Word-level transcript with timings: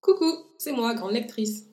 Coucou, 0.00 0.46
c'est 0.56 0.72
moi, 0.72 0.94
grande 0.94 1.12
lectrice. 1.12 1.68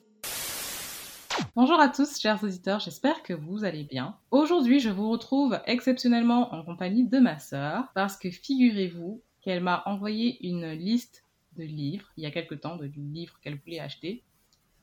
Bonjour 1.56 1.80
à 1.80 1.88
tous, 1.88 2.20
chers 2.20 2.44
auditeurs, 2.44 2.78
j'espère 2.78 3.22
que 3.22 3.32
vous 3.32 3.64
allez 3.64 3.84
bien. 3.84 4.18
Aujourd'hui, 4.30 4.80
je 4.80 4.90
vous 4.90 5.10
retrouve 5.10 5.58
exceptionnellement 5.64 6.52
en 6.52 6.62
compagnie 6.62 7.08
de 7.08 7.18
ma 7.20 7.38
sœur, 7.38 7.84
parce 7.94 8.18
que 8.18 8.30
figurez-vous 8.30 9.22
qu'elle 9.40 9.62
m'a 9.62 9.82
envoyé 9.86 10.46
une 10.46 10.72
liste 10.72 11.24
de 11.56 11.62
livres, 11.62 12.12
il 12.18 12.24
y 12.24 12.26
a 12.26 12.30
quelque 12.30 12.54
temps, 12.54 12.76
de 12.76 12.84
livres 12.96 13.40
qu'elle 13.40 13.58
voulait 13.58 13.80
acheter, 13.80 14.24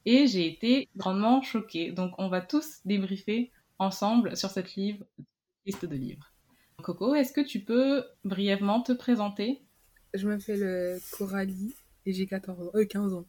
et 0.06 0.26
j'ai 0.26 0.48
été 0.48 0.90
grandement 0.96 1.44
choquée. 1.44 1.92
Donc, 1.92 2.16
on 2.18 2.30
va 2.30 2.42
tous 2.42 2.80
débriefer 2.84 3.52
ensemble 3.78 4.36
sur 4.36 4.50
cette 4.50 4.74
livre, 4.74 5.06
liste 5.68 5.86
de 5.86 5.96
livres. 5.96 6.34
Coco, 6.82 7.14
est-ce 7.14 7.32
que 7.32 7.42
tu 7.42 7.60
peux 7.60 8.06
brièvement 8.24 8.82
te 8.82 8.92
présenter? 8.92 9.62
Je 10.16 10.28
m'appelle 10.28 10.64
euh, 10.64 11.00
Coralie 11.12 11.76
et 12.08 12.14
j'ai 12.14 12.26
14 12.26 12.60
ans, 12.60 12.72
euh, 12.74 12.86
15 12.86 13.14
ans. 13.14 13.26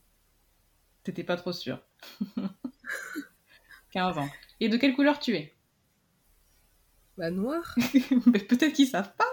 T'étais 1.07 1.23
pas 1.23 1.37
trop 1.37 1.53
sûre. 1.53 1.79
15 3.93 4.19
ans. 4.19 4.29
Et 4.59 4.69
de 4.69 4.77
quelle 4.77 4.93
couleur 4.97 5.21
tu 5.21 5.37
es 5.37 5.55
Bah 7.17 7.31
noire. 7.31 7.77
Mais 8.27 8.41
Peut-être 8.41 8.73
qu'ils 8.73 8.89
savent 8.89 9.15
pas. 9.15 9.29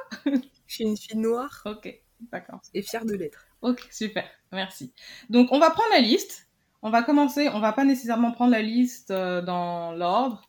Je 0.67 0.75
suis 0.75 0.83
une 0.83 0.95
fille 0.95 1.17
noire 1.17 1.63
Ok, 1.65 1.91
d'accord. 2.31 2.61
et 2.75 2.83
fière 2.83 3.05
de 3.05 3.15
l'être. 3.15 3.47
Ok, 3.63 3.87
super, 3.89 4.29
merci. 4.51 4.93
Donc, 5.31 5.51
on 5.51 5.57
va 5.59 5.71
prendre 5.71 5.89
la 5.93 5.99
liste. 6.01 6.47
On 6.83 6.91
va 6.91 7.01
commencer, 7.01 7.49
on 7.49 7.59
va 7.59 7.73
pas 7.73 7.85
nécessairement 7.85 8.31
prendre 8.31 8.51
la 8.51 8.61
liste 8.61 9.09
euh, 9.09 9.41
dans 9.41 9.93
l'ordre. 9.93 10.47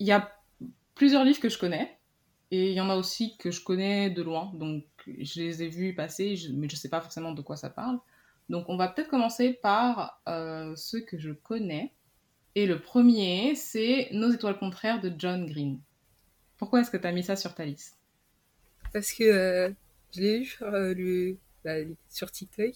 Il 0.00 0.06
y 0.06 0.12
a 0.12 0.30
plusieurs 0.94 1.24
livres 1.24 1.40
que 1.40 1.48
je 1.48 1.56
connais. 1.58 1.98
Et 2.50 2.72
il 2.72 2.74
y 2.74 2.80
en 2.82 2.90
a 2.90 2.96
aussi 2.96 3.38
que 3.38 3.50
je 3.50 3.64
connais 3.64 4.10
de 4.10 4.20
loin. 4.22 4.52
Donc, 4.54 4.84
je 5.06 5.40
les 5.40 5.62
ai 5.62 5.68
vus 5.68 5.94
passer, 5.94 6.36
mais 6.52 6.68
je 6.68 6.76
sais 6.76 6.90
pas 6.90 7.00
forcément 7.00 7.32
de 7.32 7.40
quoi 7.40 7.56
ça 7.56 7.70
parle. 7.70 7.98
Donc, 8.48 8.68
on 8.68 8.76
va 8.76 8.88
peut-être 8.88 9.08
commencer 9.08 9.52
par 9.52 10.20
euh, 10.28 10.74
ceux 10.76 11.00
que 11.00 11.18
je 11.18 11.32
connais. 11.32 11.92
Et 12.54 12.66
le 12.66 12.80
premier, 12.80 13.54
c'est 13.54 14.08
Nos 14.12 14.32
étoiles 14.32 14.58
contraires 14.58 15.00
de 15.00 15.12
John 15.16 15.46
Green. 15.46 15.80
Pourquoi 16.56 16.80
est-ce 16.80 16.90
que 16.90 16.96
tu 16.96 17.06
as 17.06 17.12
mis 17.12 17.22
ça 17.22 17.36
sur 17.36 17.54
ta 17.54 17.64
liste? 17.64 17.98
Parce 18.92 19.12
que 19.12 19.24
euh, 19.24 19.70
je 20.14 20.20
l'ai 20.20 20.48
euh, 20.62 20.94
le, 20.94 21.36
bah, 21.64 21.76
sur 22.08 22.30
TikTok 22.32 22.74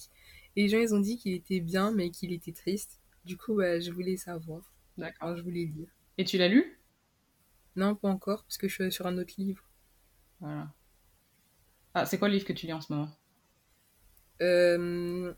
et 0.54 0.62
les 0.62 0.68
gens 0.68 0.78
ils 0.78 0.94
ont 0.94 1.00
dit 1.00 1.16
qu'il 1.16 1.32
était 1.32 1.60
bien 1.60 1.90
mais 1.90 2.10
qu'il 2.10 2.32
était 2.32 2.52
triste. 2.52 3.00
Du 3.24 3.36
coup, 3.36 3.56
bah, 3.56 3.80
je 3.80 3.90
voulais 3.90 4.16
savoir. 4.16 4.62
D'accord. 4.98 5.36
Je 5.36 5.42
voulais 5.42 5.64
lire. 5.64 5.88
Et 6.18 6.24
tu 6.24 6.38
l'as 6.38 6.48
lu? 6.48 6.78
Non, 7.74 7.94
pas 7.94 8.08
encore, 8.08 8.42
parce 8.44 8.58
que 8.58 8.68
je 8.68 8.74
suis 8.74 8.92
sur 8.92 9.06
un 9.06 9.16
autre 9.16 9.34
livre. 9.38 9.64
Voilà. 10.40 10.70
Ah, 11.94 12.04
c'est 12.04 12.18
quoi 12.18 12.28
le 12.28 12.34
livre 12.34 12.46
que 12.46 12.52
tu 12.52 12.66
lis 12.66 12.72
en 12.72 12.80
ce 12.80 12.92
moment? 12.92 13.08
Euh, 14.42 15.32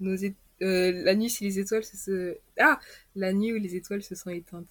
nos 0.00 0.16
é- 0.16 0.34
euh, 0.62 0.92
la 1.04 1.14
nuit 1.14 1.30
si 1.30 1.44
les 1.44 1.58
étoiles 1.58 1.84
se... 1.84 2.38
Ah 2.58 2.80
La 3.16 3.32
nuit 3.32 3.52
où 3.52 3.56
les 3.58 3.76
étoiles 3.76 4.02
se 4.02 4.14
sont 4.14 4.30
éteintes. 4.30 4.68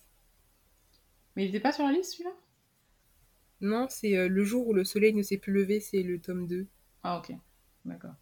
Mais 1.35 1.45
il 1.45 1.49
était 1.49 1.59
pas 1.59 1.71
sur 1.71 1.85
la 1.85 1.91
liste 1.91 2.13
celui-là? 2.13 2.31
Non, 3.61 3.88
c'est 3.89 4.16
euh, 4.16 4.27
le 4.27 4.44
jour 4.44 4.67
où 4.67 4.73
le 4.75 4.83
soleil 4.83 5.11
ne 5.16 5.23
s'est 5.23 5.39
plus 5.39 5.53
levé, 5.53 5.79
c'est 5.79 6.03
le 6.03 6.21
tome 6.21 6.45
2. 6.45 6.67
Ah, 7.03 7.17
ok. 7.17 7.31
D'accord. 7.85 8.16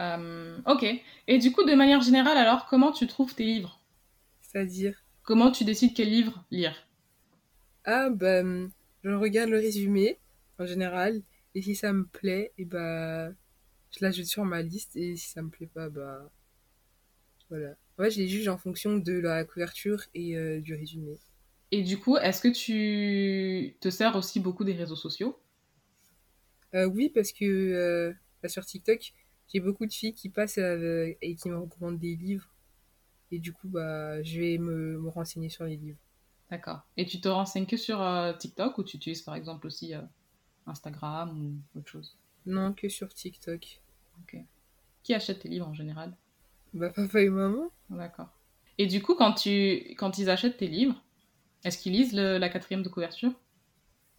Euh, 0.00 0.58
ok. 0.66 0.84
Et 1.28 1.38
du 1.38 1.52
coup, 1.52 1.64
de 1.64 1.74
manière 1.74 2.00
générale, 2.02 2.36
alors, 2.36 2.66
comment 2.66 2.92
tu 2.92 3.06
trouves 3.06 3.34
tes 3.34 3.44
livres? 3.44 3.80
C'est-à-dire? 4.42 5.02
Comment 5.24 5.50
tu 5.50 5.64
décides 5.64 5.94
quel 5.94 6.10
livre 6.10 6.44
lire? 6.52 6.86
Ah, 7.84 8.10
bah, 8.10 8.40
hum, 8.40 8.70
je 9.04 9.10
regarde 9.10 9.50
le 9.50 9.58
résumé, 9.58 10.18
en 10.58 10.66
général, 10.66 11.22
et 11.54 11.62
si 11.62 11.74
ça 11.76 11.92
me 11.92 12.04
plaît, 12.06 12.52
et 12.58 12.64
bah, 12.64 13.30
je 13.92 14.04
l'ajoute 14.04 14.26
sur 14.26 14.44
ma 14.44 14.62
liste, 14.62 14.96
et 14.96 15.16
si 15.16 15.28
ça 15.28 15.42
me 15.42 15.50
plaît 15.50 15.70
pas, 15.72 15.88
bah, 15.88 16.30
voilà. 17.48 17.74
En 17.98 18.04
fait, 18.04 18.10
je 18.10 18.20
les 18.20 18.28
juge 18.28 18.48
en 18.48 18.56
fonction 18.56 18.96
de 18.96 19.12
la 19.12 19.44
couverture 19.44 20.02
et 20.14 20.36
euh, 20.36 20.60
du 20.60 20.74
résumé. 20.74 21.18
Et 21.70 21.82
du 21.82 21.98
coup, 21.98 22.16
est-ce 22.16 22.40
que 22.40 22.48
tu 22.48 23.76
te 23.80 23.90
sers 23.90 24.16
aussi 24.16 24.40
beaucoup 24.40 24.64
des 24.64 24.72
réseaux 24.72 24.96
sociaux? 24.96 25.38
Euh, 26.74 26.86
oui, 26.86 27.10
parce 27.10 27.32
que 27.32 27.44
euh, 27.44 28.12
bah, 28.42 28.48
sur 28.48 28.64
TikTok, 28.64 29.12
j'ai 29.52 29.60
beaucoup 29.60 29.84
de 29.84 29.92
filles 29.92 30.14
qui 30.14 30.30
passent 30.30 30.58
et 30.58 31.36
qui 31.38 31.48
me 31.50 31.58
recommandent 31.58 31.98
des 31.98 32.16
livres, 32.16 32.48
et 33.30 33.38
du 33.38 33.52
coup, 33.52 33.68
bah, 33.68 34.22
je 34.22 34.40
vais 34.40 34.58
me, 34.58 34.98
me 34.98 35.08
renseigner 35.10 35.50
sur 35.50 35.64
les 35.64 35.76
livres. 35.76 35.98
D'accord. 36.50 36.80
Et 36.96 37.04
tu 37.04 37.20
te 37.20 37.28
renseignes 37.28 37.66
que 37.66 37.76
sur 37.76 37.98
TikTok 38.38 38.78
ou 38.78 38.84
tu 38.84 38.96
utilises 38.96 39.22
par 39.22 39.34
exemple 39.34 39.66
aussi 39.66 39.92
Instagram 40.66 41.38
ou 41.74 41.78
autre 41.78 41.88
chose? 41.88 42.16
Non, 42.46 42.72
que 42.72 42.88
sur 42.88 43.12
TikTok. 43.12 43.81
Qui 45.04 45.14
achète 45.14 45.38
tes 45.38 45.48
livres 45.48 45.68
en 45.68 45.74
général? 45.74 46.16
Bah, 46.74 46.90
papa 46.90 47.20
et 47.22 47.30
maman 47.30 47.70
D'accord. 47.88 48.28
Et 48.76 48.86
du 48.86 49.00
coup, 49.00 49.14
quand, 49.14 49.32
tu, 49.32 49.94
quand 49.96 50.18
ils 50.18 50.28
achètent 50.28 50.58
tes 50.58 50.66
livres, 50.68 51.02
est-ce 51.64 51.78
qu'ils 51.78 51.92
lisent 51.92 52.14
le- 52.14 52.38
la 52.38 52.48
quatrième 52.50 52.82
de 52.82 52.90
couverture? 52.90 53.32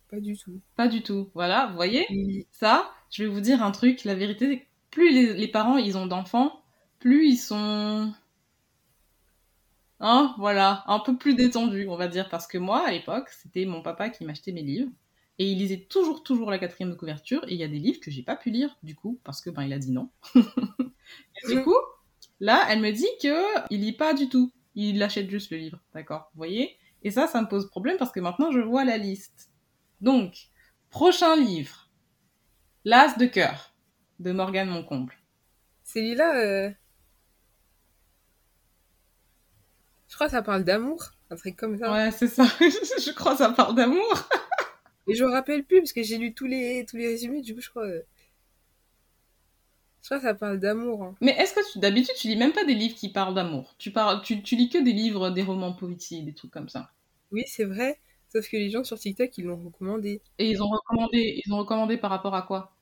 Pas 0.09 0.19
du 0.21 0.37
tout. 0.37 0.61
Pas 0.75 0.87
du 0.87 1.01
tout. 1.01 1.31
Voilà, 1.33 1.67
vous 1.67 1.75
voyez? 1.75 2.07
Ça, 2.51 2.91
je 3.11 3.23
vais 3.23 3.29
vous 3.29 3.41
dire 3.41 3.63
un 3.63 3.71
truc, 3.71 4.03
la 4.03 4.15
vérité, 4.15 4.67
plus 4.91 5.11
les, 5.11 5.33
les 5.33 5.47
parents 5.47 5.77
ils 5.77 5.97
ont 5.97 6.05
d'enfants, 6.07 6.61
plus 6.99 7.27
ils 7.29 7.37
sont. 7.37 8.13
Hein, 9.99 10.35
voilà, 10.37 10.83
un 10.87 10.99
peu 10.99 11.17
plus 11.17 11.33
détendus, 11.35 11.87
on 11.89 11.95
va 11.95 12.07
dire, 12.07 12.29
parce 12.29 12.45
que 12.47 12.57
moi, 12.59 12.85
à 12.87 12.91
l'époque, 12.91 13.29
c'était 13.29 13.65
mon 13.65 13.81
papa 13.81 14.09
qui 14.09 14.23
m'achetait 14.25 14.51
mes 14.51 14.61
livres, 14.61 14.91
et 15.39 15.51
il 15.51 15.57
lisait 15.57 15.85
toujours, 15.89 16.23
toujours 16.23 16.51
la 16.51 16.59
quatrième 16.59 16.91
de 16.91 16.95
couverture, 16.95 17.43
et 17.47 17.53
il 17.53 17.59
y 17.59 17.63
a 17.63 17.67
des 17.67 17.79
livres 17.79 17.99
que 17.99 18.11
j'ai 18.11 18.23
pas 18.23 18.35
pu 18.35 18.51
lire, 18.51 18.77
du 18.83 18.95
coup, 18.95 19.19
parce 19.23 19.41
que, 19.41 19.49
ben, 19.49 19.63
il 19.63 19.73
a 19.73 19.79
dit 19.79 19.91
non. 19.91 20.09
et 20.35 21.47
du 21.47 21.63
coup, 21.63 21.75
là, 22.39 22.65
elle 22.69 22.81
me 22.81 22.91
dit 22.91 23.07
que 23.21 23.69
il 23.71 23.81
lit 23.81 23.93
pas 23.93 24.13
du 24.13 24.29
tout, 24.29 24.51
il 24.75 25.01
achète 25.01 25.29
juste 25.29 25.51
le 25.51 25.57
livre, 25.57 25.79
d'accord, 25.93 26.29
vous 26.33 26.37
voyez? 26.37 26.77
Et 27.01 27.11
ça, 27.11 27.27
ça 27.27 27.41
me 27.41 27.47
pose 27.47 27.67
problème, 27.67 27.97
parce 27.97 28.11
que 28.11 28.19
maintenant, 28.19 28.51
je 28.51 28.59
vois 28.59 28.85
la 28.85 28.97
liste. 28.97 29.49
Donc, 30.01 30.49
prochain 30.89 31.35
livre, 31.35 31.83
L'As 32.85 33.17
de 33.17 33.25
cœur 33.25 33.73
de 34.19 34.33
Morgane 34.33 34.69
Moncomble. 34.69 35.13
Celui-là, 35.85 36.35
euh, 36.35 36.69
je 40.09 40.15
crois 40.15 40.27
que 40.27 40.33
ça 40.33 40.41
parle 40.41 40.65
d'amour, 40.65 41.01
un 41.29 41.35
truc 41.37 41.55
comme 41.55 41.77
ça. 41.77 41.91
Ouais, 41.91 42.11
c'est 42.11 42.27
ça. 42.27 42.43
je 42.59 43.13
crois 43.13 43.31
que 43.33 43.37
ça 43.37 43.51
parle 43.51 43.75
d'amour. 43.75 44.29
Et 45.07 45.15
je 45.15 45.23
me 45.23 45.29
rappelle 45.31 45.63
plus 45.63 45.79
parce 45.79 45.93
que 45.93 46.03
j'ai 46.03 46.17
lu 46.17 46.33
tous 46.33 46.45
les, 46.45 46.85
tous 46.85 46.97
les 46.97 47.07
résumés, 47.07 47.41
du 47.41 47.55
coup, 47.55 47.61
je 47.61 47.69
crois. 47.69 47.85
euh, 47.85 48.01
Je 50.03 50.07
crois 50.09 50.17
que 50.19 50.25
ça 50.25 50.35
parle 50.35 50.59
d'amour. 50.59 51.03
hein. 51.03 51.17
Mais 51.21 51.31
est-ce 51.31 51.55
que 51.55 51.71
tu- 51.71 51.79
d'habitude 51.79 52.13
tu 52.15 52.27
lis 52.27 52.35
même 52.35 52.53
pas 52.53 52.65
des 52.65 52.75
livres 52.75 52.93
qui 52.95 53.09
parlent 53.09 53.33
d'amour? 53.33 53.73
Tu, 53.79 53.89
parles, 53.91 54.21
tu, 54.21 54.43
tu 54.43 54.55
lis 54.55 54.69
que 54.69 54.77
des 54.77 54.93
livres, 54.93 55.31
des 55.31 55.41
romans 55.41 55.73
poétiques, 55.73 56.25
des 56.25 56.35
trucs 56.35 56.51
comme 56.51 56.69
ça. 56.69 56.91
Oui, 57.31 57.43
c'est 57.47 57.65
vrai. 57.65 57.99
Sauf 58.29 58.47
que 58.47 58.55
les 58.55 58.69
gens 58.69 58.85
sur 58.85 58.97
TikTok, 58.97 59.37
ils 59.37 59.43
l'ont 59.43 59.61
recommandé. 59.61 60.21
Et 60.37 60.47
ils 60.51 60.61
ont 60.61 60.69
recommandé, 60.69 61.41
ils 61.43 61.51
ont 61.51 61.57
recommandé 61.57 61.97
par 61.97 62.11
rapport 62.11 62.35
à 62.35 62.43
quoi? 62.43 62.75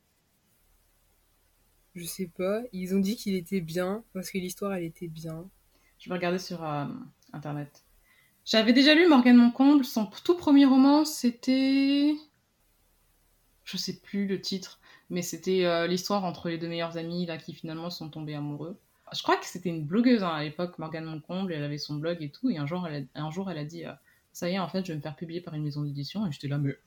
Je 1.96 2.03
sais 2.03 2.28
pas. 2.28 2.64
Ils 2.74 2.94
ont 2.96 3.00
dit 3.00 3.16
qu'il 3.16 3.34
était 3.34 3.62
bien 3.62 4.03
parce 4.12 4.30
que 4.30 4.38
l'histoire, 4.38 4.74
elle 4.74 4.84
était 4.84 5.08
bien. 5.08 5.50
Je 6.00 6.09
vais 6.09 6.16
regarder 6.16 6.38
sur 6.40 6.62
euh, 6.66 6.86
internet. 7.32 7.86
J'avais 8.46 8.74
déjà 8.74 8.96
lu 8.96 9.07
Morgane 9.07 9.38
Moncomble, 9.38 9.85
son 9.85 10.07
tout 10.07 10.35
premier 10.35 10.66
roman, 10.66 11.06
c'était. 11.06 12.16
Je 13.63 13.78
sais 13.78 14.00
plus 14.00 14.28
le 14.28 14.41
titre, 14.41 14.79
mais 15.09 15.22
c'était 15.22 15.66
euh, 15.66 15.88
l'histoire 15.88 16.25
entre 16.25 16.50
les 16.50 16.57
deux 16.57 16.68
meilleurs 16.68 16.97
amis 16.97 17.25
là 17.25 17.38
qui 17.38 17.53
finalement 17.53 17.90
sont 17.90 18.09
tombés 18.09 18.35
amoureux. 18.35 18.78
Je 19.13 19.22
crois 19.24 19.38
que 19.38 19.46
c'était 19.46 19.69
une 19.69 19.85
blogueuse 19.85 20.24
hein, 20.24 20.29
à 20.29 20.44
l'époque, 20.44 20.79
Morgane 20.79 21.06
Moncomble, 21.06 21.53
elle 21.53 21.63
avait 21.63 21.78
son 21.78 21.96
blog 21.96 22.18
et 22.22 22.29
tout, 22.29 22.50
et 22.50 22.57
un 22.57 22.66
jour 22.66 22.88
elle 22.88 23.07
a, 23.13 23.22
un 23.22 23.29
jour, 23.29 23.52
elle 23.52 23.57
a 23.57 23.66
dit 23.66 23.85
euh, 23.85 23.91
Ça 24.31 24.50
y 24.50 24.53
est, 24.53 24.59
en 24.59 24.69
fait, 24.69 24.85
je 24.85 24.91
vais 24.91 24.97
me 24.97 25.02
faire 25.02 25.16
publier 25.16 25.41
par 25.41 25.53
une 25.53 25.63
maison 25.63 25.84
d'édition, 25.84 26.25
et 26.25 26.31
j'étais 26.31 26.47
là, 26.47 26.58
mais 26.58 26.78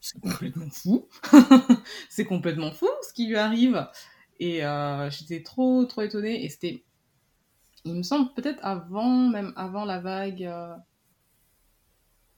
c'est 0.00 0.20
complètement 0.20 0.70
fou 0.70 1.08
C'est 2.10 2.24
complètement 2.24 2.72
fou 2.72 2.88
ce 3.06 3.12
qui 3.12 3.26
lui 3.26 3.36
arrive 3.36 3.88
Et 4.40 4.64
euh, 4.64 5.08
j'étais 5.10 5.42
trop, 5.42 5.84
trop 5.86 6.02
étonnée, 6.02 6.44
et 6.44 6.48
c'était 6.48 6.84
il 7.86 7.94
me 7.94 8.02
semble 8.02 8.32
peut-être 8.34 8.60
avant, 8.64 9.28
même 9.30 9.52
avant 9.56 9.84
la 9.84 10.00
vague 10.00 10.44
euh, 10.44 10.76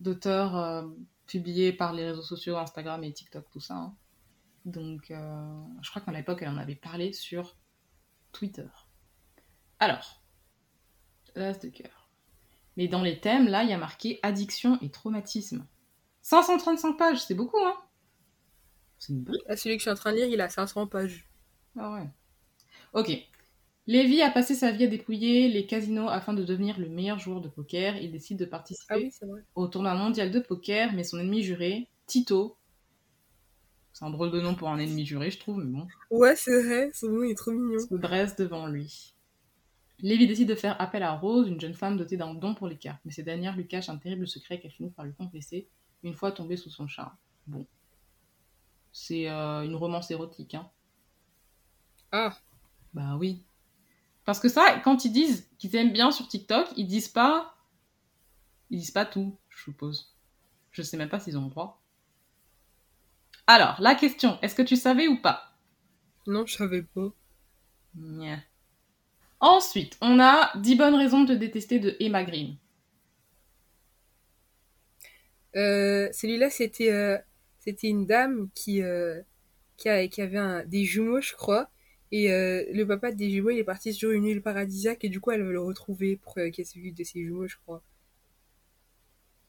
d'auteurs 0.01 0.57
euh, 0.57 0.87
publiés 1.27 1.73
par 1.73 1.93
les 1.93 2.07
réseaux 2.09 2.23
sociaux, 2.23 2.57
Instagram 2.57 3.03
et 3.05 3.13
TikTok, 3.13 3.49
tout 3.51 3.61
ça. 3.61 3.75
hein. 3.75 3.97
Donc, 4.65 5.11
euh, 5.11 5.63
je 5.83 5.91
crois 5.91 6.03
qu'à 6.03 6.13
l'époque, 6.13 6.39
elle 6.43 6.49
en 6.49 6.59
avait 6.59 6.75
parlé 6.75 7.13
sur 7.13 7.57
Twitter. 8.33 8.69
Alors, 9.79 10.23
l'as 11.35 11.59
de 11.59 11.69
cœur. 11.69 12.09
Mais 12.77 12.89
dans 12.89 13.03
les 13.03 13.21
thèmes, 13.21 13.49
là, 13.49 13.65
il 13.65 13.71
y 13.71 13.73
a 13.73 13.79
marqué 13.79 14.21
addiction 14.23 14.79
et 14.83 14.91
traumatisme. 14.91 15.67
535 16.23 16.97
pages, 16.97 17.25
c'est 17.25 17.35
beaucoup, 17.35 17.59
hein 17.65 17.77
C'est 18.99 19.13
une 19.13 19.23
brique. 19.23 19.43
Là, 19.49 19.57
celui 19.57 19.77
que 19.77 19.81
je 19.81 19.85
suis 19.85 19.91
en 19.91 19.95
train 19.95 20.13
de 20.13 20.17
lire, 20.17 20.27
il 20.27 20.41
a 20.41 20.49
500 20.49 20.87
pages. 20.87 21.29
Ah 21.79 21.93
ouais. 21.95 22.09
Ok. 22.93 23.11
Lévy 23.89 24.23
a 24.23 24.31
passé 24.31 24.55
sa 24.55 24.71
vie 24.71 24.85
à 24.85 24.87
dépouiller 24.87 25.49
les 25.49 25.67
casinos 25.67 26.09
afin 26.09 26.35
de 26.35 26.45
devenir 26.45 26.79
le 26.79 26.89
meilleur 26.89 27.19
joueur 27.19 27.41
de 27.41 27.49
poker. 27.49 27.97
Il 27.97 28.13
décide 28.13 28.39
de 28.39 28.45
participer 28.45 29.11
Ah 29.23 29.27
oui, 29.27 29.41
au 29.55 29.67
tournoi 29.67 29.95
mondial 29.95 30.31
de 30.31 30.39
poker, 30.41 30.93
mais 30.93 31.03
son 31.05 31.19
ennemi 31.19 31.43
juré, 31.43 31.89
Tito, 32.07 32.57
c'est 33.95 34.05
un 34.05 34.11
drôle 34.11 34.31
de 34.31 34.41
nom 34.41 34.55
pour 34.55 34.69
un 34.69 34.79
ennemi 34.79 35.05
juré, 35.07 35.31
je 35.31 35.39
trouve, 35.41 35.57
mais 35.59 35.73
bon, 35.73 35.89
Ouais, 36.11 36.37
c'est 36.37 36.63
vrai. 36.63 36.91
Son 36.95 37.09
nom 37.09 37.23
est 37.25 37.35
trop 37.35 37.51
mignon. 37.51 37.81
se 37.81 37.95
dresse 37.95 38.37
devant 38.37 38.67
lui. 38.67 39.15
Lévi 40.01 40.27
décide 40.29 40.49
de 40.51 40.55
faire 40.55 40.81
appel 40.81 41.03
à 41.03 41.17
Rose, 41.17 41.49
une 41.49 41.61
jeune 41.61 41.75
femme 41.75 41.97
dotée 41.97 42.17
d'un 42.19 42.35
don 42.35 42.55
pour 42.55 42.69
les 42.69 42.77
cartes, 42.77 43.01
mais 43.05 43.11
cette 43.11 43.25
dernière 43.25 43.57
lui 43.57 43.67
cache 43.67 43.89
un 43.89 43.97
terrible 43.97 44.29
secret 44.29 44.61
qu'elle 44.61 44.71
finit 44.71 44.91
par 44.91 45.05
lui 45.07 45.15
confesser 45.15 45.67
une 46.05 46.15
fois 46.15 46.31
tombée 46.31 46.57
sous 46.57 46.71
son 46.71 46.87
charme. 46.87 47.17
Bon. 47.47 47.67
C'est 48.93 49.29
euh, 49.31 49.63
une 49.65 49.75
romance 49.75 50.11
érotique, 50.11 50.55
hein. 50.55 50.71
Ah, 52.13 52.37
Bah 52.95 53.17
oui. 53.19 53.43
Parce 54.29 54.41
que 54.41 54.51
ça, 54.51 54.79
quand 54.85 55.07
ils 55.07 55.11
disent 55.11 55.49
qu'ils 55.57 55.75
aiment 55.75 55.91
bien 55.91 56.11
sur 56.11 56.29
TikTok, 56.29 56.69
ils 56.77 56.87
disent 56.87 57.09
pas. 57.09 57.57
Ils 58.69 58.79
disent 58.79 58.91
pas 58.91 59.07
tout, 59.07 59.39
je 59.49 59.63
suppose. 59.63 60.15
Je 60.71 60.83
sais 60.83 60.99
même 60.99 61.09
pas 61.09 61.19
s'ils 61.19 61.39
ont 61.39 61.45
le 61.45 61.49
droit. 61.49 61.81
Alors, 63.47 63.81
la 63.81 63.95
question, 63.95 64.39
est-ce 64.43 64.55
que 64.55 64.61
tu 64.61 64.77
savais 64.77 65.09
ou 65.09 65.17
pas? 65.23 65.55
Non, 66.27 66.45
je 66.45 66.57
savais 66.59 66.83
pas. 66.83 67.09
Nya. 67.95 68.41
Ensuite, 69.41 69.97
on 70.03 70.21
a 70.21 70.53
10 70.59 70.77
bonnes 70.77 70.95
raisons 70.97 71.23
de 71.25 71.33
te 71.33 71.39
détester 71.39 71.79
de 71.79 71.97
Emma 71.99 72.23
Green. 72.23 72.59
Euh, 75.57 76.11
celui-là, 76.13 76.51
c'était 76.51 76.91
euh, 76.93 77.17
c'était 77.61 77.89
une 77.89 78.05
dame 78.05 78.51
qui, 78.55 78.83
euh, 78.83 79.23
qui, 79.79 79.89
a- 79.89 80.07
qui 80.09 80.21
avait 80.21 80.39
un- 80.39 80.65
des 80.67 80.85
jumeaux, 80.85 81.21
je 81.23 81.35
crois. 81.35 81.71
Et 82.11 82.33
euh, 82.33 82.65
le 82.73 82.87
papa 82.87 83.13
des 83.13 83.31
jumeaux, 83.31 83.51
il 83.51 83.59
est 83.59 83.65
parti 83.65 83.93
sur 83.93 84.11
une 84.11 84.25
île 84.25 84.43
paradisiaque 84.43 85.05
et 85.05 85.09
du 85.09 85.21
coup, 85.21 85.31
elle 85.31 85.43
veut 85.43 85.53
le 85.53 85.61
retrouver 85.63 86.17
pour 86.17 86.39
euh, 86.39 86.51
qu'elle 86.51 86.67
s'occupe 86.67 86.95
de 86.95 87.05
ses 87.05 87.21
jumeaux, 87.21 87.47
je 87.47 87.57
crois. 87.59 87.83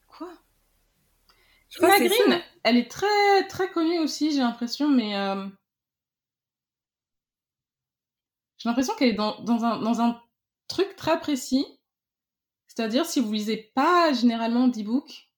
Quoi? 0.06 0.30
Je 1.70 1.78
crois 1.78 1.98
Green, 1.98 2.42
elle 2.64 2.76
est 2.76 2.90
très 2.90 3.46
très 3.48 3.70
connue 3.70 4.00
aussi, 4.00 4.32
j'ai 4.32 4.40
l'impression, 4.40 4.88
mais 4.88 5.16
euh, 5.16 5.46
j'ai 8.58 8.68
l'impression 8.68 8.94
qu'elle 8.96 9.10
est 9.10 9.14
dans, 9.14 9.40
dans, 9.42 9.64
un, 9.64 9.80
dans 9.80 10.00
un 10.00 10.20
truc 10.66 10.96
très 10.96 11.18
précis. 11.20 11.64
C'est-à-dire, 12.66 13.06
si 13.06 13.20
vous 13.20 13.32
lisez 13.32 13.72
pas 13.74 14.12
généralement 14.12 14.68
d'e-book, 14.68 15.30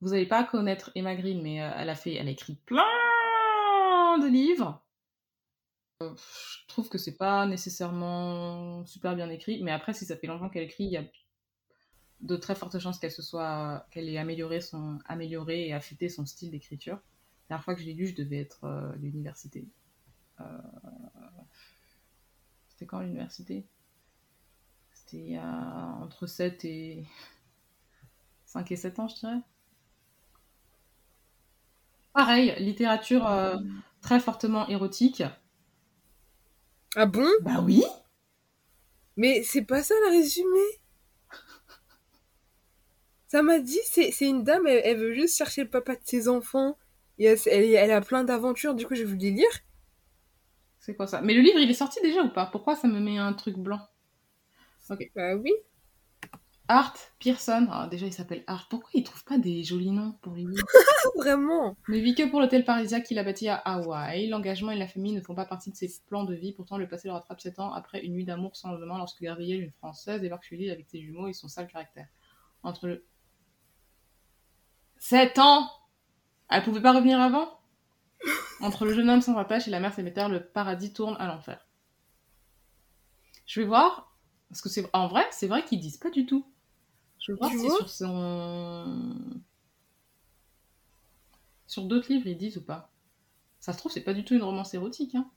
vous 0.00 0.10
n'allez 0.10 0.26
pas 0.26 0.44
connaître 0.44 0.90
Emma 0.94 1.14
Green, 1.14 1.40
mais 1.42 1.62
euh, 1.62 1.70
elle 1.76 1.88
a 1.88 1.94
fait, 1.94 2.14
elle 2.14 2.28
a 2.28 2.30
écrit 2.30 2.56
plein 2.66 4.18
de 4.18 4.26
livres. 4.26 4.83
Euh, 6.02 6.14
je 6.16 6.66
trouve 6.66 6.88
que 6.88 6.98
c'est 6.98 7.16
pas 7.16 7.46
nécessairement 7.46 8.84
super 8.86 9.14
bien 9.14 9.30
écrit, 9.30 9.62
mais 9.62 9.70
après, 9.72 9.92
si 9.94 10.04
ça 10.04 10.16
fait 10.16 10.26
longtemps 10.26 10.48
qu'elle 10.48 10.64
écrit, 10.64 10.84
il 10.84 10.90
y 10.90 10.96
a 10.96 11.04
de 12.20 12.36
très 12.36 12.54
fortes 12.54 12.78
chances 12.78 12.98
qu'elle 12.98 13.12
se 13.12 13.22
soit, 13.22 13.86
qu'elle 13.90 14.08
ait 14.08 14.18
amélioré 14.18 14.60
son, 14.60 14.98
amélioré 15.06 15.68
et 15.68 15.72
affûté 15.74 16.08
son 16.08 16.26
style 16.26 16.50
d'écriture. 16.50 16.96
La 16.96 17.56
dernière 17.56 17.64
fois 17.64 17.74
que 17.74 17.80
je 17.80 17.86
l'ai 17.86 17.94
lu, 17.94 18.06
je 18.06 18.14
devais 18.14 18.38
être 18.38 18.64
euh, 18.64 18.92
à 18.92 18.96
l'université. 18.96 19.68
Euh, 20.40 20.44
C'était 22.68 22.86
quand 22.86 23.00
l'université? 23.00 23.66
C'était 24.92 25.38
entre 25.38 26.26
7 26.26 26.64
et 26.64 27.04
5 28.46 28.72
et 28.72 28.76
7 28.76 28.98
ans, 28.98 29.08
je 29.08 29.16
dirais. 29.16 29.40
Pareil, 32.12 32.54
littérature 32.58 33.28
très 34.00 34.20
fortement 34.20 34.68
érotique. 34.68 35.22
Ah 36.96 37.06
bon? 37.06 37.28
Bah 37.42 37.60
oui 37.64 37.84
Mais 39.16 39.42
c'est 39.42 39.62
pas 39.64 39.82
ça 39.82 39.94
le 40.06 40.10
résumé. 40.18 40.60
Ça 43.26 43.42
m'a 43.42 43.58
dit, 43.58 43.80
c'est 43.84 44.12
une 44.20 44.44
dame, 44.44 44.66
elle, 44.66 44.80
elle 44.84 44.96
veut 44.96 45.12
juste 45.12 45.36
chercher 45.36 45.64
le 45.64 45.68
papa 45.68 45.94
de 45.94 46.00
ses 46.04 46.28
enfants. 46.28 46.78
Et 47.18 47.26
elle, 47.26 47.38
elle, 47.46 47.74
elle 47.74 47.90
a 47.92 48.00
plein 48.00 48.24
d'aventures, 48.24 48.74
du 48.74 48.86
coup, 48.86 48.94
j'ai 48.94 49.04
voulu 49.04 49.18
les 49.18 49.30
lire. 49.32 49.50
C'est 50.78 50.94
quoi 50.94 51.08
ça? 51.08 51.20
Mais 51.20 51.34
le 51.34 51.40
livre, 51.40 51.58
il 51.58 51.68
est 51.68 51.74
sorti 51.74 52.00
déjà 52.00 52.22
ou 52.22 52.28
pas? 52.32 52.46
Pourquoi 52.46 52.76
ça 52.76 52.86
me 52.86 53.00
met 53.00 53.18
un 53.18 53.32
truc 53.32 53.56
blanc? 53.58 53.80
Bah 55.14 55.34
oui. 55.36 55.52
Art 56.68 56.96
Pearson. 57.18 57.68
Ah, 57.70 57.88
déjà, 57.90 58.06
il 58.06 58.12
s'appelle 58.12 58.42
Art. 58.46 58.68
Pourquoi 58.68 58.90
il 58.94 59.04
trouve 59.04 59.24
pas 59.24 59.38
des 59.38 59.64
jolis 59.64 59.90
noms 59.90 60.12
pour 60.22 60.34
livres 60.34 60.54
Vraiment. 61.16 61.76
Ne 61.88 61.98
vit 61.98 62.14
que 62.14 62.28
pour 62.28 62.40
l'hôtel 62.40 62.64
parisien 62.64 63.00
qu'il 63.00 63.18
a 63.18 63.24
bâti 63.24 63.48
à 63.48 63.56
Hawaï. 63.56 64.28
L'engagement 64.28 64.70
et 64.70 64.78
la 64.78 64.86
famille 64.86 65.12
ne 65.12 65.20
font 65.20 65.34
pas 65.34 65.44
partie 65.44 65.70
de 65.70 65.76
ses 65.76 65.90
plans 66.06 66.24
de 66.24 66.34
vie. 66.34 66.52
Pourtant, 66.52 66.78
le 66.78 66.88
passé 66.88 67.08
le 67.08 67.14
rattrape 67.14 67.40
7 67.40 67.58
ans 67.60 67.72
après 67.72 68.00
une 68.00 68.14
nuit 68.14 68.24
d'amour 68.24 68.56
sans 68.56 68.72
lendemain 68.72 68.98
lorsque 68.98 69.20
Gabrielle, 69.20 69.62
une 69.62 69.72
Française, 69.72 70.20
débarque 70.20 70.44
chez 70.44 70.56
lui 70.56 70.70
avec 70.70 70.86
ses 70.88 71.00
jumeaux 71.00 71.28
et 71.28 71.32
son 71.32 71.48
sale 71.48 71.66
caractère. 71.66 72.08
Entre 72.62 72.86
le... 72.86 73.04
7 74.98 75.38
ans 75.38 75.70
Elle 76.48 76.62
pouvait 76.62 76.82
pas 76.82 76.92
revenir 76.92 77.20
avant? 77.20 77.60
Entre 78.60 78.86
le 78.86 78.94
jeune 78.94 79.10
homme 79.10 79.20
sans 79.20 79.36
attache 79.36 79.68
et 79.68 79.70
la 79.70 79.80
mère 79.80 79.92
célibataire, 79.92 80.28
le 80.28 80.42
paradis 80.42 80.92
tourne 80.92 81.16
à 81.18 81.26
l'enfer. 81.26 81.66
Je 83.46 83.60
vais 83.60 83.66
voir, 83.66 84.16
parce 84.48 84.62
que 84.62 84.70
c'est 84.70 84.88
en 84.94 85.08
vrai, 85.08 85.26
c'est 85.30 85.48
vrai 85.48 85.62
qu'ils 85.64 85.80
disent 85.80 85.98
pas 85.98 86.10
du 86.10 86.24
tout. 86.24 86.46
Je 87.24 87.32
Tu 87.32 87.48
si 87.48 87.56
vois 87.56 87.76
sur 87.76 87.88
son... 87.88 89.14
Sur 91.66 91.84
d'autres 91.84 92.12
livres, 92.12 92.26
ils 92.26 92.36
disent 92.36 92.58
ou 92.58 92.62
pas. 92.62 92.90
Ça 93.60 93.72
se 93.72 93.78
trouve, 93.78 93.90
c'est 93.90 94.02
pas 94.02 94.12
du 94.12 94.24
tout 94.24 94.34
une 94.34 94.42
romance 94.42 94.74
érotique, 94.74 95.14
hein. 95.14 95.30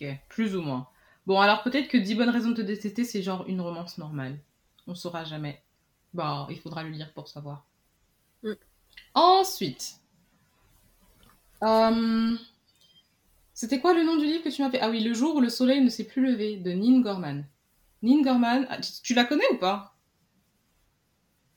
Ok, 0.00 0.06
plus 0.28 0.54
ou 0.54 0.62
moins. 0.62 0.88
Bon, 1.26 1.40
alors 1.40 1.62
peut-être 1.64 1.88
que 1.88 1.96
10 1.98 2.14
bonnes 2.14 2.30
raisons 2.30 2.50
de 2.50 2.56
te 2.56 2.62
détester, 2.62 3.02
c'est 3.04 3.22
genre 3.22 3.44
une 3.48 3.60
romance 3.60 3.98
normale. 3.98 4.38
On 4.86 4.94
saura 4.94 5.24
jamais. 5.24 5.60
Bah, 6.14 6.46
il 6.50 6.60
faudra 6.60 6.84
le 6.84 6.90
lire 6.90 7.12
pour 7.14 7.26
savoir. 7.26 7.66
Mm. 8.42 8.52
Ensuite. 9.14 10.00
Euh, 11.64 12.36
C'était 13.54 13.80
quoi 13.80 13.92
le 13.94 14.04
nom 14.04 14.16
du 14.16 14.24
livre 14.26 14.44
que 14.44 14.50
tu 14.50 14.62
m'as 14.62 14.70
fait? 14.70 14.80
Ah 14.80 14.88
oui, 14.90 15.02
Le 15.02 15.14
jour 15.14 15.34
où 15.34 15.40
le 15.40 15.48
soleil 15.50 15.80
ne 15.82 15.90
s'est 15.90 16.04
plus 16.06 16.24
levé, 16.24 16.58
de 16.58 16.70
Nin 16.70 17.00
Gorman. 17.00 17.44
Nin 18.02 18.22
Gorman, 18.22 18.66
ah, 18.70 18.78
tu 18.80 19.14
la 19.14 19.24
connais 19.24 19.48
ou 19.52 19.58
pas? 19.58 19.95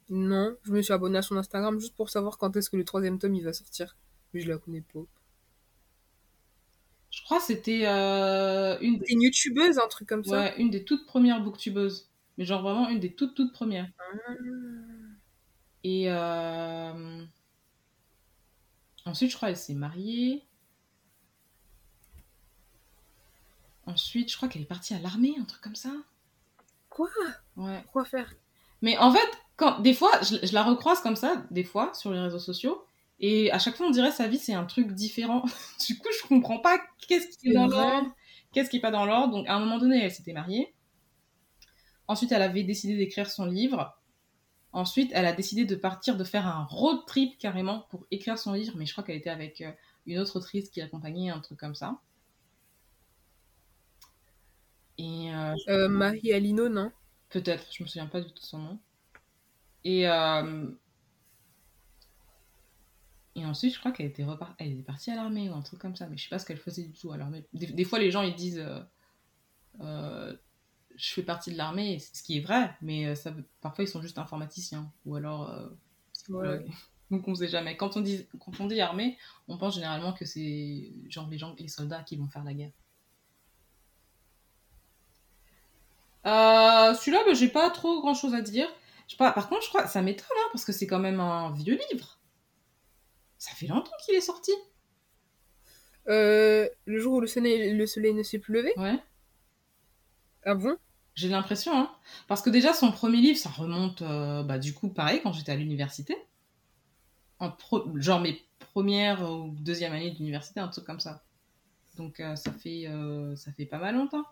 Non, 0.09 0.55
je 0.63 0.71
me 0.71 0.81
suis 0.81 0.93
abonnée 0.93 1.19
à 1.19 1.21
son 1.21 1.37
Instagram 1.37 1.79
juste 1.79 1.95
pour 1.95 2.09
savoir 2.09 2.37
quand 2.37 2.55
est-ce 2.55 2.69
que 2.69 2.77
le 2.77 2.83
troisième 2.85 3.19
tome 3.19 3.35
il 3.35 3.43
va 3.43 3.53
sortir. 3.53 3.95
Mais 4.33 4.39
je 4.41 4.49
la 4.49 4.57
connais 4.57 4.81
pas. 4.81 4.99
Je 7.11 7.23
crois 7.23 7.37
que 7.39 7.43
c'était 7.45 7.85
euh, 7.87 8.77
une, 8.81 8.97
des- 8.99 9.11
une 9.11 9.21
youtubeuse, 9.21 9.77
un 9.79 9.87
truc 9.87 10.07
comme 10.07 10.23
ça. 10.23 10.39
ouais, 10.39 10.53
une 10.57 10.69
des 10.69 10.83
toutes 10.83 11.05
premières 11.05 11.43
booktubeuses. 11.43 12.09
Mais 12.37 12.45
genre 12.45 12.61
vraiment 12.61 12.87
une 12.89 12.99
des 12.99 13.13
toutes 13.13 13.35
toutes 13.35 13.51
premières. 13.53 13.89
Ah. 13.99 14.31
Et 15.83 16.11
euh, 16.11 17.23
ensuite, 19.05 19.31
je 19.31 19.35
crois 19.35 19.49
qu'elle 19.49 19.57
s'est 19.57 19.73
mariée. 19.73 20.45
Ensuite, 23.85 24.31
je 24.31 24.37
crois 24.37 24.47
qu'elle 24.47 24.61
est 24.61 24.65
partie 24.65 24.93
à 24.93 24.99
l'armée, 24.99 25.35
un 25.39 25.45
truc 25.45 25.61
comme 25.61 25.75
ça. 25.75 25.91
Quoi? 26.89 27.09
Ouais. 27.57 27.83
Quoi 27.91 28.05
faire? 28.05 28.33
Mais 28.81 28.97
en 28.97 29.11
fait, 29.11 29.29
quand, 29.59 29.81
des 29.81 29.93
fois, 29.93 30.11
je, 30.21 30.37
je 30.45 30.53
la 30.53 30.63
recroise 30.63 31.01
comme 31.01 31.15
ça, 31.15 31.45
des 31.51 31.63
fois, 31.63 31.93
sur 31.93 32.11
les 32.11 32.19
réseaux 32.19 32.39
sociaux. 32.39 32.83
Et 33.19 33.51
à 33.51 33.59
chaque 33.59 33.75
fois, 33.75 33.87
on 33.87 33.91
dirait 33.91 34.11
sa 34.11 34.27
vie, 34.27 34.37
c'est 34.37 34.53
un 34.53 34.65
truc 34.65 34.93
différent. 34.93 35.43
du 35.87 35.97
coup, 35.97 36.07
je 36.21 36.27
comprends 36.27 36.59
pas 36.59 36.79
qu'est-ce 37.07 37.37
qui 37.37 37.49
est 37.49 37.53
dans 37.53 37.67
l'ordre, 37.67 38.09
qu'est-ce 38.53 38.69
qui 38.69 38.77
est 38.77 38.81
pas 38.81 38.91
dans 38.91 39.05
l'ordre. 39.05 39.33
Donc, 39.33 39.47
à 39.47 39.55
un 39.55 39.59
moment 39.59 39.77
donné, 39.77 40.01
elle 40.03 40.11
s'était 40.11 40.33
mariée. 40.33 40.73
Ensuite, 42.07 42.31
elle 42.31 42.41
avait 42.41 42.63
décidé 42.63 42.97
d'écrire 42.97 43.29
son 43.29 43.45
livre. 43.45 43.95
Ensuite, 44.71 45.11
elle 45.13 45.25
a 45.25 45.33
décidé 45.33 45.65
de 45.65 45.75
partir, 45.75 46.15
de 46.15 46.23
faire 46.23 46.47
un 46.47 46.63
road 46.65 47.05
trip 47.05 47.37
carrément 47.37 47.87
pour 47.89 48.07
écrire 48.11 48.37
son 48.37 48.53
livre. 48.53 48.73
Mais 48.77 48.85
je 48.85 48.93
crois 48.93 49.03
qu'elle 49.03 49.17
était 49.17 49.29
avec 49.29 49.61
euh, 49.61 49.71
une 50.05 50.19
autre 50.19 50.37
autrice 50.37 50.69
qui 50.69 50.79
l'accompagnait, 50.79 51.29
un 51.29 51.39
truc 51.39 51.59
comme 51.59 51.75
ça. 51.75 51.99
Et 54.97 55.33
euh, 55.33 55.55
euh, 55.67 55.87
Marie 55.89 56.33
Alino, 56.33 56.69
non? 56.69 56.91
Peut-être, 57.29 57.67
je 57.71 57.83
me 57.83 57.87
souviens 57.87 58.07
pas 58.07 58.21
du 58.21 58.27
tout 58.27 58.41
de 58.41 58.45
son 58.45 58.59
nom. 58.59 58.79
Et, 59.83 60.07
euh, 60.07 60.71
et 63.35 63.45
ensuite, 63.45 63.73
je 63.73 63.79
crois 63.79 63.91
qu'elle 63.91 64.07
était, 64.07 64.23
repar... 64.23 64.55
elle 64.57 64.71
est 64.79 64.83
partie 64.83 65.11
à 65.11 65.15
l'armée 65.15 65.49
ou 65.49 65.53
un 65.53 65.61
truc 65.61 65.79
comme 65.79 65.95
ça, 65.95 66.07
mais 66.07 66.17
je 66.17 66.23
sais 66.23 66.29
pas 66.29 66.39
ce 66.39 66.45
qu'elle 66.45 66.57
faisait 66.57 66.83
du 66.83 66.93
tout 66.97 67.11
à 67.11 67.17
l'armée. 67.17 67.45
Des, 67.53 67.67
des 67.67 67.83
fois, 67.85 67.99
les 67.99 68.11
gens 68.11 68.21
ils 68.23 68.35
disent 68.35 68.59
euh, 68.59 68.81
euh, 69.81 70.35
Je 70.95 71.13
fais 71.13 71.23
partie 71.23 71.51
de 71.53 71.57
l'armée, 71.57 71.99
ce 71.99 72.23
qui 72.23 72.37
est 72.37 72.41
vrai, 72.41 72.75
mais 72.81 73.15
ça, 73.15 73.31
veut- 73.31 73.45
parfois 73.61 73.85
ils 73.85 73.87
sont 73.89 74.01
juste 74.01 74.19
informaticiens 74.19 74.91
ou 75.05 75.15
alors 75.15 75.53
psychologues. 76.13 76.67
Donc 77.11 77.27
on 77.27 77.35
sait 77.35 77.49
jamais. 77.49 77.77
Quand 77.77 77.97
on, 77.97 78.01
dit, 78.01 78.27
quand 78.39 78.59
on 78.61 78.67
dit 78.67 78.81
armée, 78.81 79.17
on 79.47 79.57
pense 79.57 79.75
généralement 79.75 80.13
que 80.13 80.25
c'est 80.25 80.93
genre 81.09 81.29
les, 81.29 81.37
gens, 81.39 81.55
les 81.59 81.67
soldats 81.69 82.03
qui 82.03 82.17
vont 82.17 82.27
faire 82.29 82.43
la 82.45 82.53
guerre. 82.53 82.71
Euh, 86.25 86.93
Celui-là, 86.95 87.19
bah, 87.25 87.33
j'ai 87.33 87.47
pas 87.49 87.69
trop 87.69 88.01
grand 88.01 88.13
chose 88.13 88.33
à 88.33 88.41
dire. 88.41 88.67
Je 89.09 89.13
sais 89.15 89.17
pas, 89.17 89.33
par 89.33 89.49
contre, 89.49 89.63
je 89.63 89.67
crois 89.67 89.87
ça 89.87 90.01
m'étonne 90.01 90.25
hein, 90.37 90.49
parce 90.53 90.63
que 90.63 90.71
c'est 90.71 90.87
quand 90.87 90.99
même 90.99 91.19
un 91.19 91.51
vieux 91.51 91.77
livre. 91.91 92.17
Ça 93.39 93.51
fait 93.55 93.65
longtemps 93.65 93.91
qu'il 94.05 94.13
est 94.13 94.21
sorti. 94.21 94.51
Euh, 96.07 96.67
le 96.85 96.99
jour 96.99 97.13
où 97.15 97.21
le 97.21 97.27
soleil, 97.27 97.73
le 97.73 97.85
soleil 97.85 98.13
ne 98.13 98.23
s'est 98.23 98.39
plus 98.39 98.53
levé? 98.53 98.73
Ouais, 98.75 98.99
Ah 100.45 100.55
bon? 100.55 100.77
J'ai 101.13 101.27
l'impression. 101.29 101.71
Hein. 101.77 101.91
Parce 102.27 102.41
que 102.41 102.49
déjà, 102.49 102.73
son 102.73 102.91
premier 102.91 103.17
livre, 103.17 103.37
ça 103.37 103.49
remonte, 103.51 104.01
euh, 104.01 104.41
bah, 104.41 104.57
du 104.57 104.73
coup, 104.73 104.89
pareil, 104.89 105.21
quand 105.21 105.31
j'étais 105.33 105.51
à 105.51 105.55
l'université. 105.55 106.17
En 107.39 107.51
pro- 107.51 107.85
Genre 107.97 108.19
mes 108.21 108.41
premières 108.59 109.29
ou 109.29 109.55
deuxième 109.59 109.93
année 109.93 110.11
d'université, 110.11 110.59
un 110.59 110.67
truc 110.69 110.85
comme 110.85 110.99
ça. 110.99 111.23
Donc 111.97 112.19
euh, 112.21 112.35
ça, 112.37 112.51
fait, 112.53 112.87
euh, 112.87 113.35
ça 113.37 113.51
fait 113.53 113.65
pas 113.65 113.79
mal 113.79 113.95
longtemps. 113.95 114.25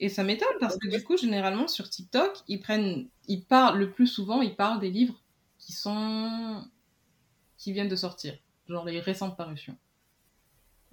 Et 0.00 0.08
ça 0.08 0.24
m'étonne 0.24 0.56
parce 0.60 0.76
que 0.78 0.88
du 0.88 1.02
coup, 1.04 1.16
généralement 1.18 1.68
sur 1.68 1.88
TikTok, 1.90 2.38
ils 2.48 2.60
prennent, 2.60 3.08
ils 3.28 3.44
parlent 3.44 3.78
le 3.78 3.90
plus 3.92 4.06
souvent, 4.06 4.42
ils 4.42 4.54
parlent 4.56 4.80
des 4.80 4.90
livres 4.90 5.22
qui 5.58 5.72
sont, 5.72 6.64
qui 7.58 7.72
viennent 7.72 7.88
de 7.88 7.96
sortir, 7.96 8.38
genre 8.68 8.84
les 8.86 9.00
récentes 9.00 9.36
parutions. 9.36 9.78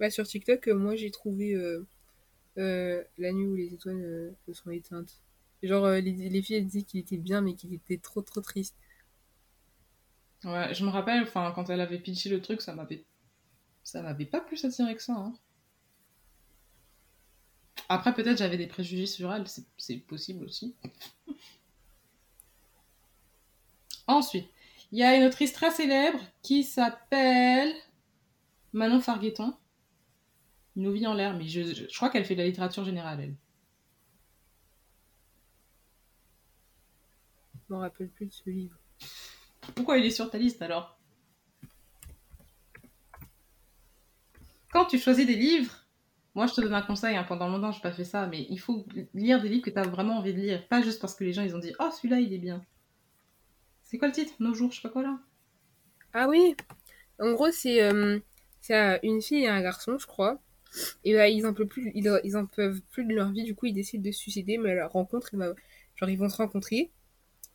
Bah, 0.00 0.10
sur 0.10 0.26
TikTok, 0.26 0.68
euh, 0.68 0.74
moi 0.74 0.96
j'ai 0.96 1.10
trouvé 1.10 1.54
euh, 1.54 1.86
euh, 2.58 3.04
La 3.18 3.32
nuit 3.32 3.46
où 3.46 3.54
les 3.56 3.74
étoiles 3.74 4.34
se 4.46 4.52
sont 4.54 4.70
éteintes. 4.70 5.20
Genre, 5.62 5.88
les, 5.90 6.02
les 6.02 6.42
filles 6.42 6.56
elles 6.56 6.66
disaient 6.66 6.84
qu'il 6.84 7.00
était 7.00 7.18
bien, 7.18 7.40
mais 7.42 7.54
qu'il 7.54 7.74
était 7.74 7.98
trop 7.98 8.22
trop 8.22 8.40
triste. 8.42 8.76
Ouais, 10.44 10.72
je 10.74 10.84
me 10.84 10.90
rappelle, 10.90 11.22
enfin, 11.24 11.50
quand 11.54 11.70
elle 11.70 11.80
avait 11.80 11.98
pitché 11.98 12.28
le 12.28 12.40
truc, 12.40 12.60
ça 12.62 12.72
m'avait, 12.74 13.04
ça 13.84 14.02
m'avait 14.02 14.26
pas 14.26 14.40
plus 14.42 14.64
attiré 14.64 14.96
que 14.96 15.02
ça. 15.02 15.14
hein. 15.14 15.34
Après, 17.88 18.14
peut-être 18.14 18.38
j'avais 18.38 18.56
des 18.56 18.66
préjugés 18.66 19.06
sur 19.06 19.32
elle, 19.32 19.46
c'est- 19.48 19.98
possible 20.06 20.44
aussi. 20.44 20.74
Ensuite, 24.06 24.48
il 24.92 24.98
y 24.98 25.02
a 25.02 25.14
une 25.16 25.24
autrice 25.24 25.52
très 25.52 25.70
célèbre 25.70 26.20
qui 26.42 26.62
s'appelle 26.64 27.74
Manon 28.72 29.00
Fargueton. 29.00 29.54
Une 30.76 30.86
ovie 30.88 31.06
en 31.06 31.14
l'air, 31.14 31.36
mais 31.36 31.46
je, 31.48 31.62
je- 31.74 31.88
je 31.88 31.96
crois 31.96 32.10
qu'elle 32.10 32.24
fait 32.24 32.34
de 32.34 32.40
la 32.40 32.46
littérature 32.46 32.84
générale, 32.84 33.20
elle. 33.20 33.36
Je 37.68 37.74
me 37.74 37.78
rappelle 37.80 38.08
plus 38.08 38.26
de 38.26 38.32
ce 38.32 38.48
livre. 38.50 38.76
Pourquoi 39.74 39.98
il 39.98 40.04
est 40.04 40.10
sur 40.10 40.30
ta 40.30 40.38
liste 40.38 40.62
alors? 40.62 40.98
Quand 44.72 44.84
tu 44.86 44.98
choisis 44.98 45.26
des 45.26 45.36
livres, 45.36 45.83
moi 46.34 46.46
je 46.46 46.54
te 46.54 46.60
donne 46.60 46.74
un 46.74 46.82
conseil, 46.82 47.16
hein, 47.16 47.24
pendant 47.24 47.48
longtemps 47.48 47.72
j'ai 47.72 47.80
pas 47.80 47.92
fait 47.92 48.04
ça, 48.04 48.26
mais 48.26 48.46
il 48.50 48.58
faut 48.60 48.86
lire 49.14 49.40
des 49.42 49.48
livres 49.48 49.64
que 49.64 49.70
tu 49.70 49.78
as 49.78 49.82
vraiment 49.88 50.18
envie 50.18 50.34
de 50.34 50.40
lire, 50.40 50.66
pas 50.68 50.82
juste 50.82 51.00
parce 51.00 51.14
que 51.14 51.24
les 51.24 51.32
gens 51.32 51.42
ils 51.42 51.56
ont 51.56 51.60
dit 51.60 51.72
oh 51.80 51.90
celui-là 51.90 52.20
il 52.20 52.32
est 52.32 52.38
bien. 52.38 52.64
C'est 53.84 53.96
quoi 53.96 54.08
le 54.08 54.14
titre? 54.14 54.34
Nos 54.40 54.52
jours, 54.52 54.72
je 54.72 54.76
sais 54.76 54.82
pas 54.82 54.92
quoi 54.92 55.02
là 55.02 55.18
Ah 56.12 56.28
oui 56.28 56.56
En 57.20 57.32
gros, 57.34 57.50
c'est 57.52 57.82
euh, 57.82 58.20
c'est, 58.60 58.76
euh, 58.78 58.98
une 59.02 59.22
fille 59.22 59.44
et 59.44 59.48
un 59.48 59.62
garçon, 59.62 59.98
je 59.98 60.06
crois. 60.06 60.40
Et 61.04 61.14
bah, 61.14 61.28
ils 61.28 61.46
en 61.46 61.54
peuvent 61.54 61.66
plus, 61.68 61.92
ils, 61.94 62.10
ils 62.24 62.36
en 62.36 62.46
peuvent 62.46 62.80
plus 62.92 63.04
de 63.06 63.14
leur 63.14 63.32
vie, 63.32 63.44
du 63.44 63.54
coup, 63.56 63.66
ils 63.66 63.74
décident 63.74 64.04
de 64.04 64.12
se 64.12 64.18
suicider, 64.20 64.58
mais 64.58 64.72
à 64.72 64.74
la 64.76 64.88
rencontre, 64.88 65.30
il 65.34 65.38
va- 65.40 65.54
genre, 65.96 66.10
ils 66.10 66.18
vont 66.18 66.28
se 66.30 66.38
rencontrer 66.38 66.92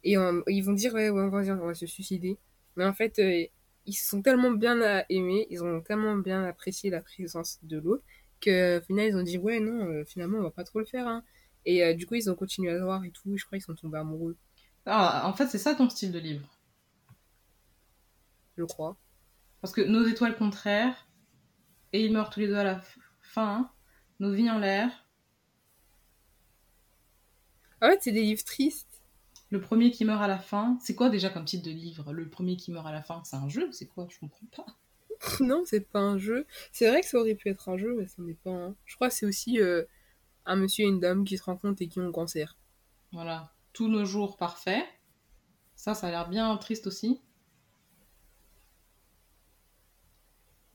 et 0.04 0.18
euh, 0.18 0.42
ils 0.48 0.62
vont 0.64 0.74
dire, 0.74 0.94
ouais, 0.96 1.10
on 1.12 1.30
va, 1.30 1.40
on 1.56 1.68
va 1.68 1.76
se 1.76 1.86
suicider. 1.88 2.38
Mais 2.78 2.86
en 2.86 2.94
fait, 2.94 3.20
euh, 3.20 3.46
ils 3.88 3.94
se 3.94 4.08
sont 4.10 4.22
tellement 4.24 4.52
bien 4.52 4.82
à- 4.82 5.06
aimés, 5.10 5.48
ils 5.52 5.64
ont 5.64 5.82
tellement 5.82 6.16
bien 6.18 6.46
apprécié 6.46 6.90
la 6.92 7.02
présence 7.02 7.60
de 7.64 7.80
l'autre, 7.80 8.04
que 8.40 8.82
final, 8.88 9.08
ils 9.10 9.16
ont 9.16 9.24
dit, 9.24 9.38
ouais, 9.38 9.60
non, 9.60 9.86
euh, 9.90 10.06
finalement, 10.06 10.40
on 10.40 10.44
va 10.44 10.52
pas 10.52 10.64
trop 10.64 10.80
le 10.80 10.86
faire, 10.86 11.08
hein. 11.08 11.24
Et 11.66 11.84
euh, 11.84 11.94
du 11.94 12.06
coup, 12.08 12.16
ils 12.16 12.30
ont 12.30 12.36
continué 12.36 12.72
à 12.72 12.84
voir 12.84 13.04
et 13.06 13.12
tout, 13.12 13.34
et 13.34 13.38
je 13.38 13.46
crois 13.46 13.58
qu'ils 13.58 13.66
sont 13.66 13.76
tombés 13.76 13.98
amoureux, 14.00 14.38
Ah, 14.86 15.24
en 15.28 15.34
fait 15.34 15.48
c'est 15.48 15.58
ça 15.58 15.76
ton 15.76 15.90
style 15.90 16.12
de 16.12 16.20
livre. 16.20 16.48
je 18.58 18.64
crois. 18.64 18.98
Parce 19.62 19.74
que 19.74 19.82
Nos 19.82 20.06
étoiles 20.08 20.38
contraires, 20.38 21.08
et 21.94 22.06
ils 22.06 22.12
meurent 22.14 22.30
tous 22.30 22.42
les 22.42 22.48
deux 22.48 22.56
à 22.56 22.64
la 22.64 22.82
fin, 23.22 23.72
Nos 24.20 24.34
vies 24.34 24.50
en 24.52 24.60
l'air, 24.60 24.90
En 27.82 27.88
fait, 27.90 28.00
c'est 28.02 28.12
des 28.14 28.22
livres 28.24 28.44
tristes. 28.46 29.02
le 29.52 29.62
premier 29.62 29.92
qui 29.92 30.06
meurt 30.06 30.22
à 30.24 30.28
la 30.28 30.40
fin, 30.40 30.80
c'est 30.82 30.96
quoi 30.96 31.10
déjà 31.10 31.30
comme 31.30 31.46
titre 31.46 31.64
de 31.66 31.72
livre? 31.72 32.14
Le 32.14 32.28
premier 32.30 32.58
qui 32.58 32.72
meurt 32.72 32.88
à 32.88 32.92
la 32.92 33.04
fin, 33.04 33.24
c'est 33.24 33.36
un 33.36 33.48
jeu? 33.50 33.72
C'est 33.72 33.86
quoi? 33.88 34.08
Je 34.10 34.18
comprends 34.20 34.48
pas. 34.56 34.66
Non, 35.40 35.64
c'est 35.66 35.82
pas 35.90 36.00
un 36.00 36.18
jeu. 36.18 36.46
C'est 36.72 36.88
vrai 36.90 37.02
que 37.02 37.08
ça 37.08 37.18
aurait 37.20 37.36
pu 37.36 37.50
être 37.50 37.70
un 37.70 37.78
jeu, 37.78 37.96
mais 37.98 38.08
ça 38.08 38.22
n'est 38.22 38.34
pas 38.34 38.52
un. 38.52 38.76
Je 38.86 38.96
crois 38.96 39.10
que 39.10 39.16
c'est 39.16 39.26
aussi 39.26 39.60
euh, 39.60 39.84
un 40.46 40.56
monsieur 40.58 40.86
et 40.86 40.90
une 40.90 41.00
dame 41.02 41.26
qui 41.26 41.38
se 41.38 41.44
rencontrent 41.44 41.82
et 41.82 41.88
qui 41.90 42.00
ont 42.00 42.06
le 42.06 42.12
cancer. 42.14 42.58
Voilà. 43.12 43.54
Tous 43.72 43.88
nos 43.88 44.04
jours 44.04 44.36
parfaits. 44.38 44.84
Ça, 45.76 45.96
ça 45.96 46.08
a 46.08 46.12
l'air 46.12 46.30
bien 46.30 46.56
triste 46.58 46.88
aussi. 46.88 47.22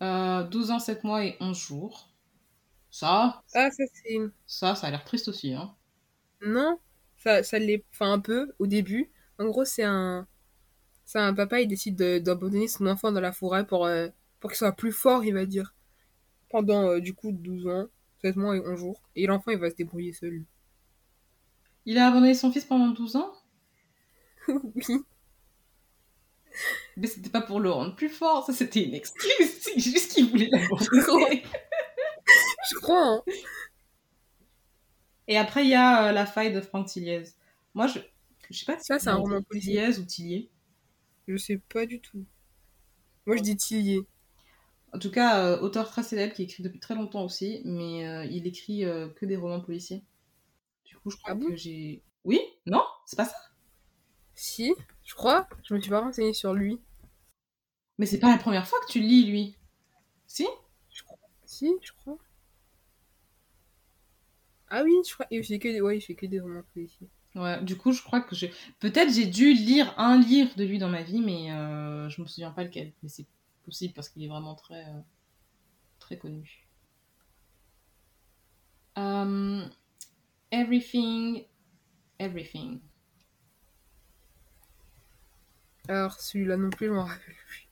Euh, 0.02 0.44
12 0.44 0.70
ans, 0.70 0.78
7 0.78 1.02
mois 1.04 1.24
et 1.24 1.36
11 1.40 1.58
jours. 1.58 2.08
Ça, 2.90 3.42
Ah, 3.54 3.70
ça 3.70 3.84
c'est. 3.92 4.18
ça, 4.46 4.74
ça 4.74 4.86
a 4.86 4.90
l'air 4.90 5.04
triste 5.04 5.28
aussi. 5.28 5.52
Hein. 5.54 5.74
Non, 6.46 6.78
ça, 7.16 7.42
ça 7.42 7.58
l'est. 7.58 7.84
Enfin, 7.92 8.12
un 8.12 8.20
peu 8.20 8.52
au 8.58 8.66
début. 8.66 9.10
En 9.38 9.46
gros, 9.46 9.64
c'est 9.64 9.82
un. 9.84 10.26
C'est 11.06 11.18
un 11.20 11.34
papa, 11.34 11.60
il 11.60 11.68
décide 11.68 11.96
de- 11.96 12.18
d'abandonner 12.20 12.68
son 12.68 12.86
enfant 12.86 13.12
dans 13.12 13.20
la 13.20 13.32
forêt 13.32 13.66
pour, 13.66 13.86
euh, 13.86 14.08
pour 14.44 14.50
qu'il 14.50 14.58
soit 14.58 14.72
plus 14.72 14.92
fort, 14.92 15.24
il 15.24 15.32
va 15.32 15.46
dire. 15.46 15.74
Pendant 16.50 16.90
euh, 16.90 17.00
du 17.00 17.14
coup 17.14 17.32
12 17.32 17.66
ans, 17.66 17.86
7 18.20 18.36
mois 18.36 18.54
et 18.54 18.60
11 18.60 18.78
jours. 18.78 19.00
Et 19.16 19.26
l'enfant, 19.26 19.52
il 19.52 19.56
va 19.56 19.70
se 19.70 19.74
débrouiller 19.74 20.12
seul. 20.12 20.44
Il 21.86 21.96
a 21.96 22.08
abandonné 22.08 22.34
son 22.34 22.52
fils 22.52 22.66
pendant 22.66 22.88
12 22.88 23.16
ans, 23.16 23.32
oui. 24.48 25.02
mais 26.98 27.06
c'était 27.06 27.30
pas 27.30 27.40
pour 27.40 27.58
le 27.58 27.70
rendre 27.70 27.96
plus 27.96 28.10
fort. 28.10 28.44
Ça, 28.44 28.52
c'était 28.52 28.84
une 28.84 28.92
excuse. 28.92 29.32
C'est 29.62 29.78
juste 29.78 30.12
qu'il 30.12 30.28
voulait 30.28 30.50
l'abandonner. 30.52 31.42
Je 32.70 32.76
crois, 32.82 33.02
hein. 33.02 33.22
Et 35.26 35.38
après, 35.38 35.64
il 35.64 35.70
y 35.70 35.74
a 35.74 36.08
euh, 36.08 36.12
La 36.12 36.26
faille 36.26 36.52
de 36.52 36.60
Franck 36.60 36.88
Tilliez. 36.88 37.24
Moi, 37.72 37.86
je, 37.86 37.98
je 38.50 38.58
sais 38.58 38.66
pas 38.66 38.78
si 38.78 38.84
Ça, 38.84 38.98
c'est 38.98 39.08
un 39.08 39.14
roman 39.14 39.40
policier. 39.40 39.88
Ou 39.88 40.04
Tillier. 40.04 40.50
Je 41.28 41.36
sais 41.38 41.56
pas 41.56 41.86
du 41.86 41.98
tout. 42.02 42.26
Moi, 43.24 43.36
je 43.36 43.42
dis 43.42 43.56
Tillier. 43.56 44.06
En 44.94 44.98
tout 44.98 45.10
cas, 45.10 45.44
euh, 45.44 45.60
auteur 45.60 45.90
très 45.90 46.02
célèbre 46.02 46.32
qui 46.34 46.42
écrit 46.44 46.62
depuis 46.62 46.80
très 46.80 46.94
longtemps 46.94 47.24
aussi, 47.24 47.60
mais 47.64 48.06
euh, 48.08 48.24
il 48.26 48.46
écrit 48.46 48.84
euh, 48.84 49.08
que 49.10 49.26
des 49.26 49.36
romans 49.36 49.60
policiers. 49.60 50.02
Du 50.84 50.96
coup, 50.98 51.10
je 51.10 51.16
crois 51.16 51.32
Ah 51.32 51.34
bon? 51.34 51.46
que 51.48 51.56
j'ai. 51.56 52.02
Oui? 52.24 52.40
Non? 52.66 52.82
C'est 53.06 53.16
pas 53.16 53.26
ça? 53.26 53.36
Si, 54.36 54.72
je 55.02 55.14
crois. 55.16 55.48
Je 55.64 55.74
me 55.74 55.80
suis 55.80 55.90
pas 55.90 56.00
renseignée 56.00 56.34
sur 56.34 56.54
lui. 56.54 56.80
Mais 57.98 58.06
c'est 58.06 58.20
pas 58.20 58.30
la 58.30 58.38
première 58.38 58.68
fois 58.68 58.78
que 58.86 58.92
tu 58.92 59.00
lis, 59.00 59.24
lui. 59.24 59.56
Si? 60.26 60.46
Si, 61.46 61.70
je 61.82 61.92
crois. 61.92 62.18
Ah 64.68 64.82
oui, 64.84 64.92
je 65.08 65.14
crois. 65.14 65.26
Il 65.30 65.42
fait 65.42 65.58
que 65.58 65.68
des, 65.68 65.80
ouais, 65.80 65.96
il 65.96 66.00
fait 66.02 66.14
que 66.14 66.26
des 66.26 66.38
romans 66.40 66.62
policiers. 66.74 67.08
Ouais, 67.34 67.60
du 67.62 67.76
coup, 67.76 67.92
je 67.92 68.02
crois 68.02 68.20
que 68.20 68.34
j'ai. 68.36 68.52
Peut-être 68.78 69.12
j'ai 69.12 69.26
dû 69.26 69.52
lire 69.54 69.92
un 69.98 70.18
livre 70.20 70.54
de 70.56 70.64
lui 70.64 70.78
dans 70.78 70.88
ma 70.88 71.02
vie, 71.02 71.20
mais 71.20 71.50
euh, 71.50 72.08
je 72.08 72.20
me 72.22 72.26
souviens 72.26 72.52
pas 72.52 72.62
lequel. 72.64 72.92
Mais 73.02 73.08
c'est 73.08 73.26
possible 73.64 73.94
parce 73.94 74.08
qu'il 74.08 74.22
est 74.24 74.28
vraiment 74.28 74.54
très. 74.54 74.84
euh, 74.84 75.00
très 75.98 76.18
connu. 76.18 76.68
Um, 78.96 79.70
everything. 80.50 81.46
Everything. 82.18 82.80
Alors, 85.88 86.20
celui-là 86.20 86.56
non 86.56 86.70
plus, 86.70 86.86
je 86.88 86.92
m'en 86.92 87.04
rappelle 87.04 87.34
plus. 87.46 87.68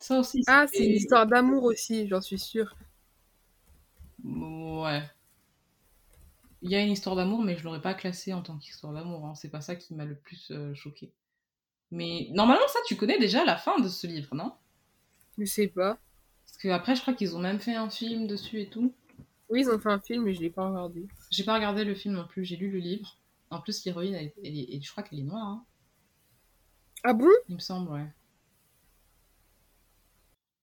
Ça 0.00 0.18
aussi. 0.20 0.42
Ah, 0.48 0.66
c'est 0.66 0.86
une 0.86 0.94
histoire 0.96 1.26
d'amour 1.26 1.64
aussi, 1.64 2.08
j'en 2.08 2.20
suis 2.20 2.38
sûre. 2.38 2.74
Ouais. 4.24 5.02
Il 6.62 6.70
y 6.70 6.76
a 6.76 6.80
une 6.80 6.92
histoire 6.92 7.16
d'amour, 7.16 7.42
mais 7.42 7.56
je 7.56 7.64
l'aurais 7.64 7.82
pas 7.82 7.94
classée 7.94 8.32
en 8.32 8.42
tant 8.42 8.58
qu'histoire 8.58 8.92
d'amour. 8.92 9.26
hein. 9.26 9.34
C'est 9.34 9.50
pas 9.50 9.60
ça 9.60 9.74
qui 9.76 9.94
m'a 9.94 10.04
le 10.04 10.16
plus 10.16 10.50
euh, 10.52 10.74
choqué. 10.74 11.12
Mais 11.90 12.28
normalement, 12.32 12.68
ça, 12.68 12.80
tu 12.86 12.96
connais 12.96 13.18
déjà 13.18 13.44
la 13.44 13.56
fin 13.56 13.80
de 13.80 13.88
ce 13.88 14.06
livre, 14.06 14.34
non? 14.34 14.54
Je 15.38 15.44
sais 15.46 15.68
pas. 15.68 15.98
Parce 16.44 16.58
que 16.58 16.68
après, 16.68 16.96
je 16.96 17.00
crois 17.02 17.14
qu'ils 17.14 17.34
ont 17.36 17.40
même 17.40 17.60
fait 17.60 17.74
un 17.74 17.88
film 17.88 18.26
dessus 18.26 18.60
et 18.60 18.68
tout. 18.68 18.92
Oui, 19.48 19.60
ils 19.60 19.70
ont 19.70 19.78
fait 19.78 19.90
un 19.90 20.00
film, 20.00 20.24
mais 20.24 20.34
je 20.34 20.40
l'ai 20.40 20.50
pas 20.50 20.68
regardé. 20.68 21.06
J'ai 21.30 21.44
pas 21.44 21.54
regardé 21.54 21.84
le 21.84 21.94
film 21.94 22.14
non 22.14 22.26
plus, 22.26 22.44
j'ai 22.44 22.56
lu 22.56 22.70
le 22.70 22.78
livre. 22.78 23.16
En 23.50 23.60
plus, 23.60 23.84
l'héroïne, 23.84 24.14
elle, 24.14 24.32
je 24.82 24.90
crois 24.90 25.02
qu'elle 25.02 25.20
est 25.20 25.22
noire, 25.22 25.46
hein, 25.46 25.64
Ah 27.02 27.12
bon? 27.12 27.30
Il 27.48 27.56
me 27.56 27.60
semble, 27.60 27.90
ouais. 27.90 28.06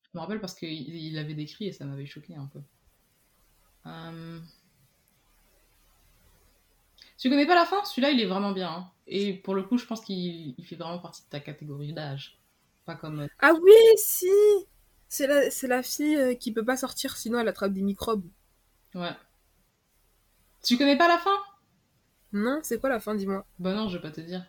Je 0.04 0.10
me 0.18 0.20
rappelle 0.22 0.40
parce 0.40 0.56
qu'il 0.56 0.70
il 0.72 1.14
l'avait 1.14 1.36
décrit 1.36 1.68
et 1.68 1.72
ça 1.72 1.86
m'avait 1.86 2.08
choqué 2.08 2.34
un 2.36 2.48
peu. 2.48 2.62
Euh, 3.86 4.40
Tu 7.18 7.30
connais 7.30 7.46
pas 7.46 7.56
la 7.56 7.66
fin? 7.66 7.84
Celui-là, 7.84 8.12
il 8.12 8.22
est 8.22 8.26
vraiment 8.26 8.54
bien. 8.54 8.70
hein. 8.72 8.92
Et 9.08 9.34
pour 9.34 9.54
le 9.54 9.64
coup, 9.64 9.78
je 9.78 9.86
pense 9.86 10.00
qu'il 10.02 10.56
il 10.58 10.66
fait 10.66 10.76
vraiment 10.78 11.00
partie 11.00 11.24
de 11.24 11.28
ta 11.30 11.40
catégorie 11.42 11.92
d'âge. 11.94 12.40
Pas 12.86 12.96
comme. 12.96 13.20
euh, 13.22 13.28
Ah 13.40 13.54
oui, 13.54 13.72
si 13.98 14.28
C'est 15.10 15.26
la, 15.28 15.50
c'est 15.50 15.68
la 15.68 15.82
fille 15.82 16.16
euh, 16.16 16.36
qui 16.36 16.54
peut 16.54 16.64
pas 16.64 16.78
sortir, 16.78 17.18
sinon 17.18 17.40
elle 17.40 17.48
attrape 17.48 17.74
des 17.74 17.82
microbes. 17.82 18.26
Ouais. 18.96 19.16
Tu 20.64 20.78
connais 20.78 20.98
pas 20.98 21.08
la 21.08 21.18
fin? 21.18 21.38
Non, 22.34 22.60
c'est 22.64 22.80
quoi 22.80 22.90
la 22.90 23.00
fin, 23.00 23.16
dis-moi? 23.16 23.46
Bah 23.60 23.74
non, 23.74 23.90
je 23.90 23.98
vais 23.98 24.02
pas 24.02 24.12
te 24.12 24.22
dire. 24.22 24.46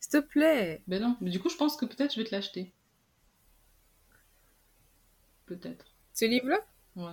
S'il 0.00 0.12
te 0.12 0.18
plaît 0.20 0.82
Ben 0.86 1.02
non. 1.02 1.16
Mais 1.20 1.30
du 1.30 1.40
coup, 1.40 1.48
je 1.48 1.56
pense 1.56 1.76
que 1.76 1.86
peut-être 1.86 2.14
je 2.14 2.20
vais 2.20 2.26
te 2.26 2.34
l'acheter. 2.34 2.72
Peut-être. 5.46 5.86
Ce 6.12 6.26
livre-là? 6.26 6.58
Ouais. 6.96 7.12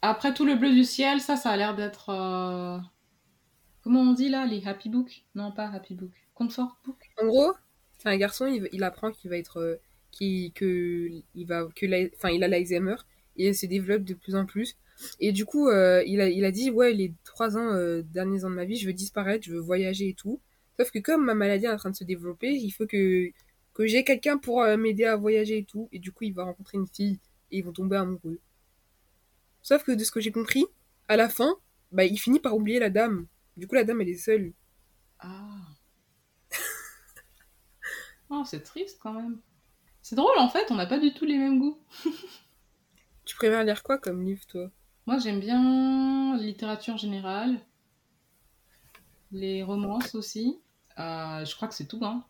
Après 0.00 0.32
tout 0.32 0.46
le 0.46 0.54
bleu 0.54 0.70
du 0.72 0.84
ciel, 0.84 1.20
ça, 1.20 1.36
ça 1.36 1.50
a 1.50 1.56
l'air 1.58 1.74
d'être. 1.76 2.08
euh, 2.10 2.78
Comment 3.82 4.00
on 4.02 4.12
dit 4.12 4.28
là 4.28 4.44
Les 4.46 4.66
happy 4.66 4.88
book 4.90 5.24
Non, 5.34 5.50
pas 5.52 5.68
happy 5.70 5.94
book. 5.94 6.12
Comfort 6.34 6.76
book? 6.84 6.98
En 7.20 7.26
gros, 7.26 7.52
c'est 7.98 8.08
un 8.08 8.16
garçon, 8.16 8.46
il, 8.46 8.68
il 8.72 8.82
apprend 8.84 9.10
qu'il 9.12 9.30
va 9.30 9.36
être. 9.38 9.58
euh, 9.58 9.76
qu'il- 10.12 10.52
que 10.52 11.10
il 11.34 11.46
va 11.46 11.68
que 11.74 11.84
la- 11.86 12.06
enfin 12.16 12.30
il 12.30 12.42
a 12.44 12.48
l'Alzheimer 12.48 12.96
et 13.36 13.48
il 13.48 13.54
se 13.54 13.66
développe 13.66 14.02
de 14.04 14.14
plus 14.14 14.34
en 14.34 14.46
plus 14.46 14.76
Et 15.20 15.32
du 15.32 15.44
coup, 15.44 15.68
euh, 15.68 16.02
il, 16.06 16.20
a, 16.22 16.28
il 16.30 16.44
a 16.44 16.50
dit, 16.50 16.70
ouais, 16.70 16.92
les 16.94 17.12
trois 17.24 17.56
ans, 17.58 17.72
euh, 17.74 18.02
derniers 18.02 18.44
ans 18.44 18.50
de 18.50 18.54
ma 18.54 18.64
vie, 18.64 18.76
je 18.76 18.86
veux 18.86 18.94
disparaître, 18.94 19.44
je 19.44 19.52
veux 19.52 19.60
voyager 19.60 20.08
et 20.10 20.14
tout. 20.14 20.40
Sauf 20.78 20.90
que 20.90 20.98
comme 21.00 21.24
ma 21.24 21.34
maladie 21.34 21.66
est 21.66 21.70
en 21.70 21.76
train 21.76 21.90
de 21.90 21.96
se 21.96 22.04
développer, 22.04 22.50
il 22.52 22.70
faut 22.70 22.86
que, 22.86 23.30
que 23.74 23.86
j'ai 23.86 24.04
quelqu'un 24.04 24.38
pour 24.38 24.62
m'aider 24.78 25.04
à 25.04 25.16
voyager 25.16 25.58
et 25.58 25.64
tout. 25.64 25.88
Et 25.92 25.98
du 25.98 26.12
coup, 26.12 26.24
il 26.24 26.32
va 26.34 26.44
rencontrer 26.44 26.78
une 26.78 26.86
fille 26.86 27.18
et 27.52 27.58
ils 27.58 27.64
vont 27.64 27.72
tomber 27.72 27.96
amoureux. 27.96 28.38
Sauf 29.62 29.84
que 29.84 29.92
de 29.92 30.02
ce 30.02 30.10
que 30.10 30.20
j'ai 30.20 30.32
compris, 30.32 30.64
à 31.08 31.16
la 31.18 31.28
fin, 31.28 31.56
bah, 31.92 32.04
il 32.06 32.18
finit 32.18 32.40
par 32.40 32.56
oublier 32.56 32.78
la 32.78 32.88
dame. 32.90 33.26
Du 33.58 33.66
coup, 33.66 33.74
la 33.74 33.84
dame, 33.84 34.00
elle 34.00 34.08
est 34.08 34.14
seule. 34.16 34.52
Ah. 35.20 35.75
Oh, 38.30 38.42
c'est 38.44 38.62
triste 38.62 38.98
quand 39.02 39.12
même. 39.12 39.40
C'est 40.02 40.16
drôle 40.16 40.38
en 40.38 40.48
fait, 40.50 40.70
on 40.70 40.76
n'a 40.76 40.86
pas 40.86 40.98
du 41.00 41.14
tout 41.14 41.26
les 41.26 41.38
mêmes 41.38 41.60
goûts. 41.60 41.78
Tu 43.26 43.36
préfères 43.36 43.62
lire 43.62 43.82
quoi 43.82 43.98
comme 43.98 44.22
livre, 44.24 44.46
toi? 44.46 44.70
Moi, 45.06 45.18
j'aime 45.18 45.40
bien 45.40 46.36
la 46.36 46.42
littérature 46.42 46.98
générale, 46.98 47.60
les 49.30 49.62
romances 49.62 50.14
aussi. 50.16 50.60
Euh, 50.98 51.44
je 51.44 51.54
crois 51.54 51.68
que 51.68 51.74
c'est 51.74 51.86
tout. 51.86 52.00
Hein. 52.04 52.24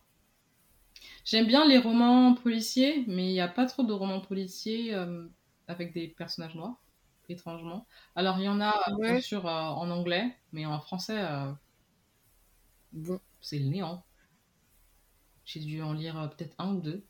J'aime 1.25 1.47
bien 1.47 1.65
les 1.67 1.77
romans 1.77 2.33
policiers, 2.35 3.03
mais 3.07 3.27
il 3.29 3.33
n'y 3.33 3.41
a 3.41 3.47
pas 3.47 3.65
trop 3.65 3.83
de 3.83 3.93
romans 3.93 4.21
policiers 4.21 4.93
euh, 4.93 5.27
avec 5.67 5.93
des 5.93 6.07
personnages 6.07 6.55
noirs, 6.55 6.81
étrangement. 7.29 7.87
Alors, 8.15 8.37
il 8.39 8.43
y 8.45 8.49
en 8.49 8.61
a, 8.61 8.73
bien 9.05 9.15
Ouais? 9.15 9.17
sûr, 9.17 9.45
euh, 9.47 9.51
en 9.51 9.89
anglais, 9.91 10.35
mais 10.51 10.65
en 10.65 10.79
français, 10.79 11.17
bon, 12.91 13.21
c'est 13.39 13.59
le 13.59 13.67
néant. 13.69 14.03
J'ai 15.47 15.61
dû 15.61 15.81
en 15.81 15.93
lire 15.93 16.19
euh, 16.19 16.27
peut-être 16.27 16.55
un 16.59 16.75
ou 16.75 16.81
deux, 16.81 17.03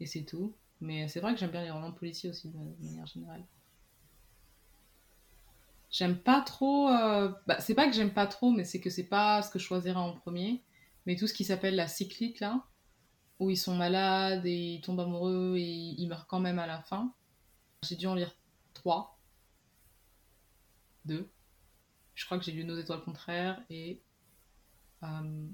et 0.00 0.06
c'est 0.06 0.24
tout. 0.24 0.56
Mais 0.80 1.06
c'est 1.08 1.20
vrai 1.20 1.34
que 1.34 1.38
j'aime 1.40 1.50
bien 1.52 1.62
les 1.62 1.70
romans 1.70 1.92
policiers 1.92 2.30
aussi, 2.30 2.48
de, 2.50 2.58
manière 2.84 3.06
générale. 3.06 3.44
J'aime 5.90 6.18
pas 6.18 6.40
trop. 6.40 6.88
euh, 6.88 7.32
Bah, 7.46 7.60
c'est 7.60 7.74
pas 7.74 7.86
que 7.88 7.94
j'aime 7.94 8.12
pas 8.12 8.26
trop, 8.26 8.50
mais 8.50 8.64
c'est 8.64 8.80
que 8.80 8.90
c'est 8.90 9.04
pas 9.06 9.42
ce 9.42 9.50
que 9.50 9.58
je 9.58 9.64
choisirais 9.64 9.96
en 9.96 10.12
premier. 10.14 10.62
Mais 11.06 11.16
tout 11.16 11.26
ce 11.26 11.34
qui 11.34 11.44
s'appelle 11.44 11.76
la 11.76 11.86
cyclique, 11.88 12.40
là, 12.40 12.64
où 13.38 13.50
ils 13.50 13.56
sont 13.58 13.76
malades 13.76 14.46
et 14.46 14.74
ils 14.76 14.80
tombent 14.80 15.00
amoureux 15.00 15.56
et 15.58 15.62
ils 15.62 16.08
meurent 16.08 16.26
quand 16.26 16.40
même 16.40 16.58
à 16.58 16.66
la 16.66 16.80
fin. 16.82 17.12
J'ai 17.82 17.96
dû 17.96 18.06
en 18.06 18.14
lire 18.14 18.34
trois. 18.74 19.18
Deux. 21.04 21.28
Je 22.14 22.24
crois 22.24 22.38
que 22.38 22.44
j'ai 22.44 22.52
lu 22.52 22.64
Nos 22.64 22.76
étoiles 22.78 23.02
contraires 23.04 23.62
et. 23.70 24.00
euh, 25.02 25.48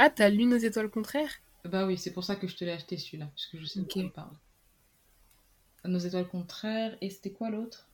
Ah, 0.00 0.10
t'as 0.10 0.30
lu 0.30 0.46
Nos 0.46 0.56
étoiles 0.56 0.90
contraires? 0.90 1.30
Bah 1.64 1.86
oui, 1.86 1.96
c'est 1.96 2.12
pour 2.12 2.22
ça 2.22 2.36
que 2.36 2.46
je 2.46 2.54
te 2.54 2.64
l'ai 2.66 2.72
acheté 2.72 2.98
celui-là, 2.98 3.28
puisque 3.34 3.56
je 3.58 3.64
sais 3.64 3.80
de 3.80 3.86
quoi 3.86 4.02
il 4.02 4.12
parle. 4.12 4.36
Nos 5.84 5.98
étoiles 5.98 6.26
contraires, 6.26 6.96
et 7.02 7.10
c'était 7.10 7.32
quoi 7.34 7.50
l'autre? 7.50 7.90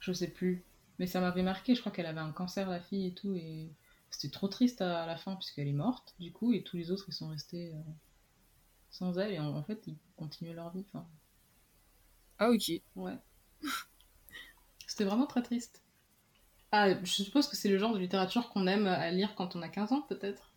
Je 0.00 0.12
sais 0.12 0.28
plus. 0.30 0.66
Mais 0.98 1.06
ça 1.06 1.20
m'avait 1.22 1.42
marqué, 1.42 1.74
je 1.74 1.80
crois 1.80 1.92
qu'elle 1.92 2.04
avait 2.06 2.20
un 2.20 2.32
cancer, 2.32 2.68
la 2.68 2.80
fille 2.80 3.06
et 3.06 3.14
tout, 3.14 3.34
et 3.36 3.74
c'était 4.10 4.30
trop 4.30 4.48
triste 4.48 4.82
à 4.82 5.06
la 5.06 5.16
fin, 5.16 5.34
puisqu'elle 5.36 5.68
est 5.68 5.72
morte, 5.72 6.14
du 6.18 6.30
coup, 6.32 6.52
et 6.52 6.62
tous 6.62 6.76
les 6.76 6.90
autres, 6.90 7.06
ils 7.08 7.14
sont 7.14 7.28
restés 7.28 7.72
euh, 7.74 7.80
sans 8.90 9.18
elle, 9.18 9.32
et 9.32 9.40
en, 9.40 9.56
en 9.56 9.62
fait, 9.64 9.82
ils 9.88 9.98
continuent 10.14 10.54
leur 10.54 10.70
vie. 10.72 10.86
Ah, 12.38 12.50
ok. 12.50 12.82
ouais. 12.96 13.18
C'était 14.86 15.04
vraiment 15.04 15.26
très 15.26 15.42
triste. 15.42 15.82
Ah, 16.72 16.88
je 17.04 17.12
suppose 17.22 17.46
que 17.46 17.54
c'est 17.54 17.68
le 17.68 17.78
genre 17.78 17.94
de 17.94 18.00
littérature 18.00 18.48
qu'on 18.50 18.66
aime 18.66 18.88
à 18.88 19.12
lire 19.12 19.36
quand 19.36 19.54
on 19.54 19.62
a 19.62 19.68
15 19.68 19.92
ans, 19.92 20.02
peut-être 20.02 20.52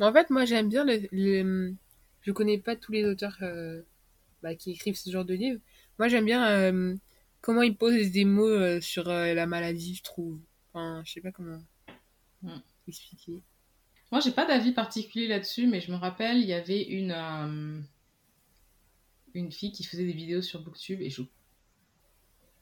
en 0.00 0.12
fait, 0.12 0.30
moi, 0.30 0.44
j'aime 0.44 0.68
bien 0.68 0.84
le, 0.84 1.00
le- 1.12 1.74
Je 2.22 2.32
connais 2.32 2.58
pas 2.58 2.76
tous 2.76 2.92
les 2.92 3.04
auteurs 3.04 3.36
euh, 3.42 3.82
bah, 4.42 4.54
qui 4.56 4.72
écrivent 4.72 4.96
ce 4.96 5.10
genre 5.10 5.24
de 5.26 5.34
livres. 5.34 5.60
Moi, 5.98 6.08
j'aime 6.08 6.24
bien 6.26 6.46
euh, 6.48 6.96
comment 7.42 7.62
ils 7.62 7.76
posent 7.76 8.12
des 8.12 8.24
mots 8.24 8.48
euh, 8.48 8.80
sur 8.80 9.04
la 9.08 9.46
maladie, 9.46 9.94
je 9.96 10.02
trouve. 10.04 10.40
Enfin, 10.74 11.02
je 11.06 11.12
sais 11.14 11.20
pas 11.20 11.32
comment 11.32 11.60
Hmm. 12.42 12.60
expliquer. 12.88 13.42
Moi, 14.12 14.20
j'ai 14.20 14.32
pas 14.32 14.46
d'avis 14.46 14.72
particulier 14.72 15.28
là-dessus, 15.28 15.66
mais 15.68 15.80
je 15.80 15.92
me 15.92 15.96
rappelle, 15.96 16.38
il 16.38 16.46
y 16.46 16.54
avait 16.54 16.82
une, 16.84 17.12
une 19.34 19.52
fille 19.52 19.70
qui 19.70 19.84
faisait 19.84 20.04
des 20.04 20.12
vidéos 20.12 20.42
sur 20.42 20.62
Booktube 20.62 21.00
et 21.00 21.10
je, 21.10 21.22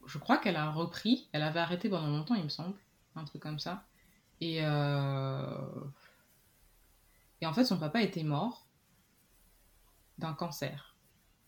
je 0.06 0.18
crois 0.18 0.38
qu'elle 0.38 0.56
a 0.56 0.70
repris. 0.70 1.28
Elle 1.32 1.42
avait 1.42 1.60
arrêté 1.60 1.88
pendant 1.88 2.08
longtemps, 2.08 2.34
il 2.34 2.44
me 2.44 2.48
semble, 2.48 2.76
un 3.16 3.24
truc 3.24 3.42
comme 3.42 3.58
ça. 3.58 3.84
Et, 4.40 4.58
euh, 4.62 5.58
en 7.42 7.52
fait, 7.52 7.64
son 7.64 7.78
papa 7.78 8.00
était 8.00 8.22
mort 8.22 8.66
d'un 10.18 10.32
cancer. 10.32 10.94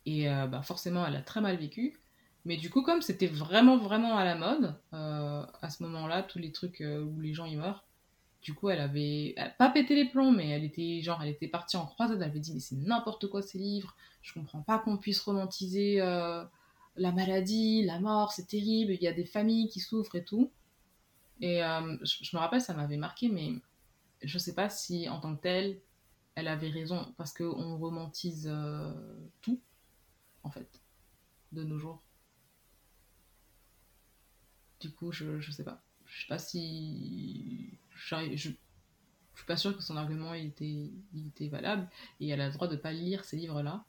Et 0.05 0.29
euh, 0.29 0.47
bah, 0.47 0.63
forcément, 0.63 1.07
elle 1.07 1.17
a 1.17 1.23
très 1.23 1.41
mal 1.41 1.57
vécu. 1.57 1.99
Mais 2.45 2.57
du 2.57 2.71
coup, 2.71 2.83
comme 2.83 3.03
c'était 3.03 3.27
vraiment, 3.27 3.77
vraiment 3.77 4.17
à 4.17 4.25
la 4.25 4.35
mode, 4.35 4.79
euh, 4.93 5.45
à 5.63 5.71
ce 5.71 5.83
moment-là, 5.85 6.23
tous 6.23 6.39
les 6.39 6.53
trucs 6.53 6.81
où 6.81 7.21
les 7.21 7.35
gens 7.35 7.47
y 7.47 7.57
meurent, 7.57 7.85
du 8.43 8.55
coup, 8.55 8.69
elle 8.69 8.81
avait 8.81 9.35
pas 9.59 9.71
pété 9.71 9.97
les 9.97 10.05
plombs, 10.05 10.31
mais 10.31 10.51
elle 10.51 10.63
était 10.63 11.01
genre, 11.03 11.21
elle 11.23 11.31
était 11.31 11.49
partie 11.49 11.77
en 11.77 11.87
croisade. 11.87 12.19
Elle 12.19 12.29
avait 12.29 12.39
dit 12.39 12.53
mais 12.53 12.61
c'est 12.61 12.77
n'importe 12.77 13.27
quoi 13.29 13.43
ces 13.43 13.59
livres. 13.59 13.97
Je 14.23 14.33
comprends 14.35 14.61
pas 14.61 14.79
qu'on 14.79 14.99
puisse 14.99 15.21
romantiser 15.21 16.01
la 16.97 17.13
maladie, 17.13 17.83
la 17.85 18.01
mort, 18.01 18.33
c'est 18.33 18.47
terrible. 18.47 18.93
Il 18.93 19.03
y 19.03 19.09
a 19.09 19.13
des 19.13 19.25
familles 19.25 19.69
qui 19.69 19.81
souffrent 19.81 20.17
et 20.17 20.25
tout. 20.25 20.51
Et 21.41 21.63
euh, 21.63 21.97
je, 22.03 22.35
me 22.37 22.41
rappelle, 22.41 22.61
ça 22.61 22.75
m'avait 22.75 22.97
marqué, 22.97 23.29
mais 23.29 23.55
je 24.23 24.39
sais 24.39 24.55
pas 24.55 24.71
si 24.71 25.09
en 25.09 25.21
tant 25.21 25.37
que 25.37 25.43
telle, 25.43 25.81
elle 26.35 26.49
avait 26.49 26.71
raison 26.71 27.13
parce 27.17 27.33
que 27.33 27.45
on 27.45 27.79
romantise 27.79 28.49
euh, 28.51 28.93
tout 29.43 29.61
en 30.43 30.51
fait 30.51 30.81
de 31.53 31.63
nos 31.63 31.79
jours. 31.79 32.03
Du 34.81 34.91
coup, 34.91 35.13
je, 35.13 35.41
je 35.41 35.51
sais 35.51 35.65
pas. 35.65 35.83
Je 36.07 36.21
sais 36.23 36.27
pas 36.29 36.39
si. 36.39 37.79
Je, 37.91 38.37
je 38.37 38.51
suis 39.35 39.47
pas 39.47 39.57
sûre 39.57 39.77
que 39.77 39.83
son 39.83 39.97
argument 39.97 40.33
était 40.33 40.91
valable 41.51 41.89
et 42.21 42.29
elle 42.29 42.41
a 42.41 42.47
le 42.47 42.55
droit 42.55 42.69
de 42.69 42.77
pas 42.77 42.93
lire 42.93 43.25
ces 43.25 43.37
livres-là. 43.37 43.85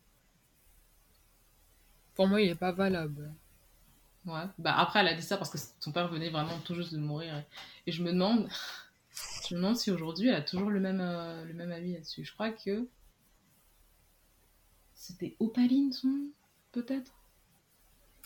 Pour 2.18 2.28
moi, 2.28 2.42
il 2.42 2.50
est 2.50 2.56
pas 2.56 2.72
valable. 2.72 3.32
Ouais. 4.26 4.44
Bah 4.58 4.76
après, 4.76 5.00
elle 5.00 5.08
a 5.08 5.14
dit 5.14 5.22
ça 5.22 5.38
parce 5.38 5.52
que 5.52 5.60
son 5.80 5.92
père 5.92 6.08
venait 6.10 6.30
vraiment 6.32 6.60
tout 6.62 6.74
juste 6.74 6.92
de 6.94 6.98
mourir. 6.98 7.46
Et, 7.86 7.92
je 7.92 8.04
me 8.04 8.12
demande. 8.12 8.50
Je 9.48 9.54
me 9.56 9.62
demande 9.62 9.78
si 9.78 9.92
aujourd'hui 9.92 10.28
elle 10.28 10.36
a 10.36 10.42
toujours 10.42 10.72
le 10.72 10.80
même, 10.80 11.00
euh, 11.00 11.46
le 11.46 11.54
même 11.54 11.72
avis 11.72 11.94
là-dessus. 11.94 12.26
Je 12.26 12.34
crois 12.34 12.50
que. 12.52 12.88
C'était 14.96 15.38
Opaline 15.40 15.94
son 15.94 16.08
nom, 16.08 16.32
peut-être? 16.72 17.14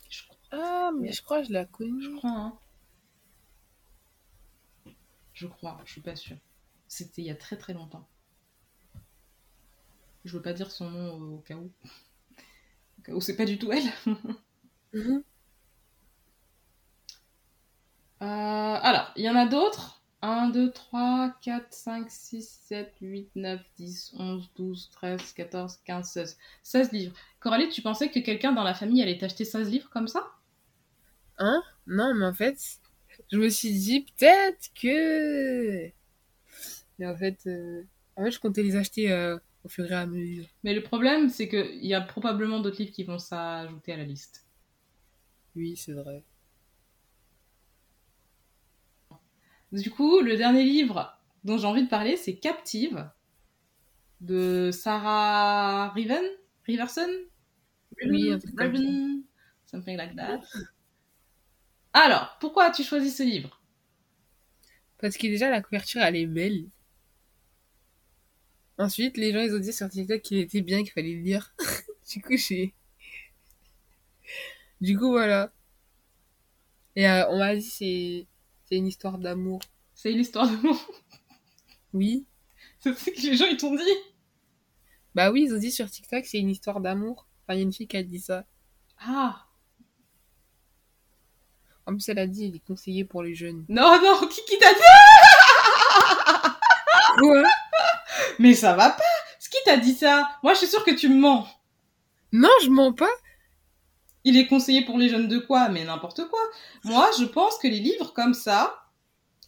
Je, 0.10 0.24
Ah, 0.52 0.92
mais 0.98 1.12
je 1.12 1.22
crois 1.22 1.42
que 1.42 1.48
je 1.50 1.54
la 1.54 1.64
je 1.64 1.68
connais. 1.68 2.18
crois, 2.18 2.32
hein. 2.32 2.58
Je 5.34 5.48
crois, 5.48 5.82
je 5.86 5.92
suis 5.92 6.02
pas 6.02 6.16
sûre. 6.16 6.38
C'était 6.88 7.24
il 7.24 7.26
y 7.26 7.32
a 7.32 7.36
très 7.36 7.58
très 7.58 7.74
longtemps. 7.74 8.08
Je 10.24 10.36
veux 10.38 10.42
pas 10.42 10.54
dire 10.54 10.72
son 10.72 10.90
nom 10.90 11.36
au 11.36 11.40
cas 11.40 11.56
où. 11.56 11.70
Où 13.10 13.22
c'est 13.22 13.36
pas 13.36 13.46
du 13.46 13.58
tout 13.58 13.72
elle. 13.72 13.92
Mhm. 14.94 15.24
Euh, 18.22 18.26
alors, 18.26 19.14
il 19.16 19.24
y 19.24 19.30
en 19.30 19.38
a 19.38 19.46
d'autres. 19.46 20.02
1, 20.22 20.50
2, 20.50 20.72
3, 20.72 21.34
4, 21.42 21.74
5, 21.74 22.10
6, 22.10 22.62
7, 22.68 22.94
8, 23.02 23.32
9, 23.36 23.60
10, 23.78 24.14
11, 24.20 24.52
12, 24.56 24.90
13, 24.92 25.34
14, 25.34 25.78
15, 25.84 26.12
16. 26.12 26.38
16 26.62 26.92
livres. 26.92 27.16
Coralie, 27.40 27.70
tu 27.70 27.82
pensais 27.82 28.10
que 28.10 28.20
quelqu'un 28.20 28.52
dans 28.52 28.64
la 28.64 28.76
famille 28.76 29.02
allait 29.02 29.18
t'acheter 29.18 29.46
16 29.46 29.72
livres 29.72 29.90
comme 29.90 30.08
ça? 30.08 30.28
Hein? 31.40 31.64
Non, 31.88 32.14
mais 32.14 32.26
en 32.26 32.34
fait, 32.34 32.58
je 33.32 33.38
me 33.38 33.50
suis 33.50 33.72
dit 33.72 34.02
peut-être 34.02 34.70
que. 34.80 35.90
Mais 37.00 37.08
en 37.08 37.18
fait, 37.18 37.40
euh, 37.48 37.84
en 38.16 38.26
fait, 38.26 38.32
je 38.32 38.40
comptais 38.40 38.62
les 38.62 38.76
acheter 38.76 39.12
euh, 39.12 39.40
au 39.64 39.70
fur 39.70 39.92
et 39.92 39.96
à 39.96 40.06
mesure. 40.06 40.46
Mais 40.64 40.74
le 40.74 40.84
problème, 40.84 41.30
c'est 41.30 41.48
qu'il 41.50 41.86
y 41.86 41.94
a 41.94 42.02
probablement 42.02 42.60
d'autres 42.60 42.80
livres 42.80 42.94
qui 42.94 43.04
vont 43.04 43.20
s'ajouter 43.20 43.94
à 43.94 43.98
la 43.98 44.06
liste. 44.06 44.46
Oui, 45.56 45.78
c'est 45.78 45.94
vrai. 45.94 46.24
Du 49.74 49.90
coup, 49.92 50.22
le 50.22 50.38
dernier 50.38 50.64
livre 50.64 51.18
dont 51.44 51.58
j'ai 51.58 51.66
envie 51.66 51.84
de 51.84 51.90
parler, 51.90 52.16
c'est 52.16 52.36
Captive 52.38 53.10
de 54.22 54.70
Sarah 54.72 55.90
Riven, 55.90 56.24
Riverson, 56.66 57.10
Oui. 58.04 58.36
Riven, 58.58 59.24
something 59.66 59.98
like 59.98 60.16
that. 60.16 60.42
Alors, 61.94 62.38
pourquoi 62.42 62.66
as-tu 62.66 62.84
choisi 62.84 63.10
ce 63.10 63.24
livre? 63.24 63.62
Parce 65.00 65.18
que 65.18 65.28
déjà, 65.28 65.50
la 65.50 65.62
couverture, 65.62 66.02
elle 66.02 66.16
est 66.16 66.26
belle. 66.26 66.70
Ensuite, 68.82 69.16
les 69.18 69.32
gens, 69.32 69.42
ils 69.42 69.54
ont 69.54 69.60
dit 69.60 69.72
sur 69.72 69.88
TikTok 69.88 70.24
qu'il 70.24 70.40
était 70.40 70.62
bien, 70.62 70.82
qu'il 70.82 70.92
fallait 70.92 71.14
le 71.14 71.22
lire. 71.22 71.54
du 72.10 72.20
coup, 72.20 72.36
j'ai... 72.36 72.74
Du 74.82 74.98
coup, 74.98 75.12
voilà. 75.12 75.54
Et 76.96 77.08
euh, 77.08 77.30
on 77.30 77.38
m'a 77.38 77.56
dit 77.56 77.62
c'est 77.62 78.26
c'est 78.66 78.78
une 78.78 78.88
histoire 78.88 79.20
d'amour. 79.20 79.62
C'est 79.94 80.12
l'histoire 80.12 80.50
de 80.50 80.56
moi. 80.56 80.76
Oui. 81.94 82.26
C'est 82.80 82.98
ce 82.98 83.12
que 83.12 83.22
les 83.22 83.36
gens 83.36 83.46
ils 83.46 83.58
t'ont 83.58 83.76
dit. 83.76 83.84
Bah 85.14 85.30
oui, 85.30 85.44
ils 85.46 85.54
ont 85.54 85.60
dit 85.60 85.72
sur 85.72 85.88
TikTok, 85.88 86.26
c'est 86.26 86.40
une 86.40 86.50
histoire 86.50 86.80
d'amour. 86.80 87.28
Enfin, 87.44 87.54
il 87.54 87.58
y 87.58 87.60
a 87.60 87.64
une 87.64 87.74
fille 87.74 87.88
qui 87.88 87.98
a 87.98 88.04
dit 88.04 88.20
ça. 88.20 88.46
Ah 88.98 89.46
En 91.86 91.92
plus, 91.92 92.10
elle 92.10 92.18
a 92.18 92.28
dit, 92.28 92.46
il 92.46 92.56
est 92.56 92.66
conseillé 92.66 93.06
pour 93.06 93.22
les 93.22 93.36
jeunes. 93.36 93.64
Non, 93.70 94.02
non, 94.02 94.28
qui, 94.28 94.42
qui 94.46 94.58
t'a 94.58 94.74
dit 94.74 94.80
Quoi? 97.20 97.44
Mais 98.42 98.54
ça 98.56 98.76
va 98.76 98.90
pas 98.90 99.04
Qui 99.52 99.58
t'a 99.66 99.78
dit 99.78 99.94
ça? 99.94 100.30
Moi, 100.44 100.54
je 100.54 100.60
suis 100.60 100.68
sûre 100.68 100.84
que 100.86 100.92
tu 100.92 101.10
me 101.10 101.20
mens. 101.20 101.46
Non, 102.32 102.50
je 102.64 102.70
mens 102.70 102.94
pas. 102.94 103.10
Il 104.24 104.38
est 104.38 104.48
conseillé 104.48 104.86
pour 104.86 104.98
les 104.98 105.10
jeunes 105.10 105.28
de 105.28 105.40
quoi? 105.40 105.70
Mais 105.70 105.84
n'importe 105.84 106.28
quoi. 106.30 106.40
Moi, 106.86 107.10
je 107.20 107.26
pense 107.26 107.58
que 107.58 107.68
les 107.68 107.80
livres 107.80 108.14
comme 108.14 108.34
ça, 108.34 108.88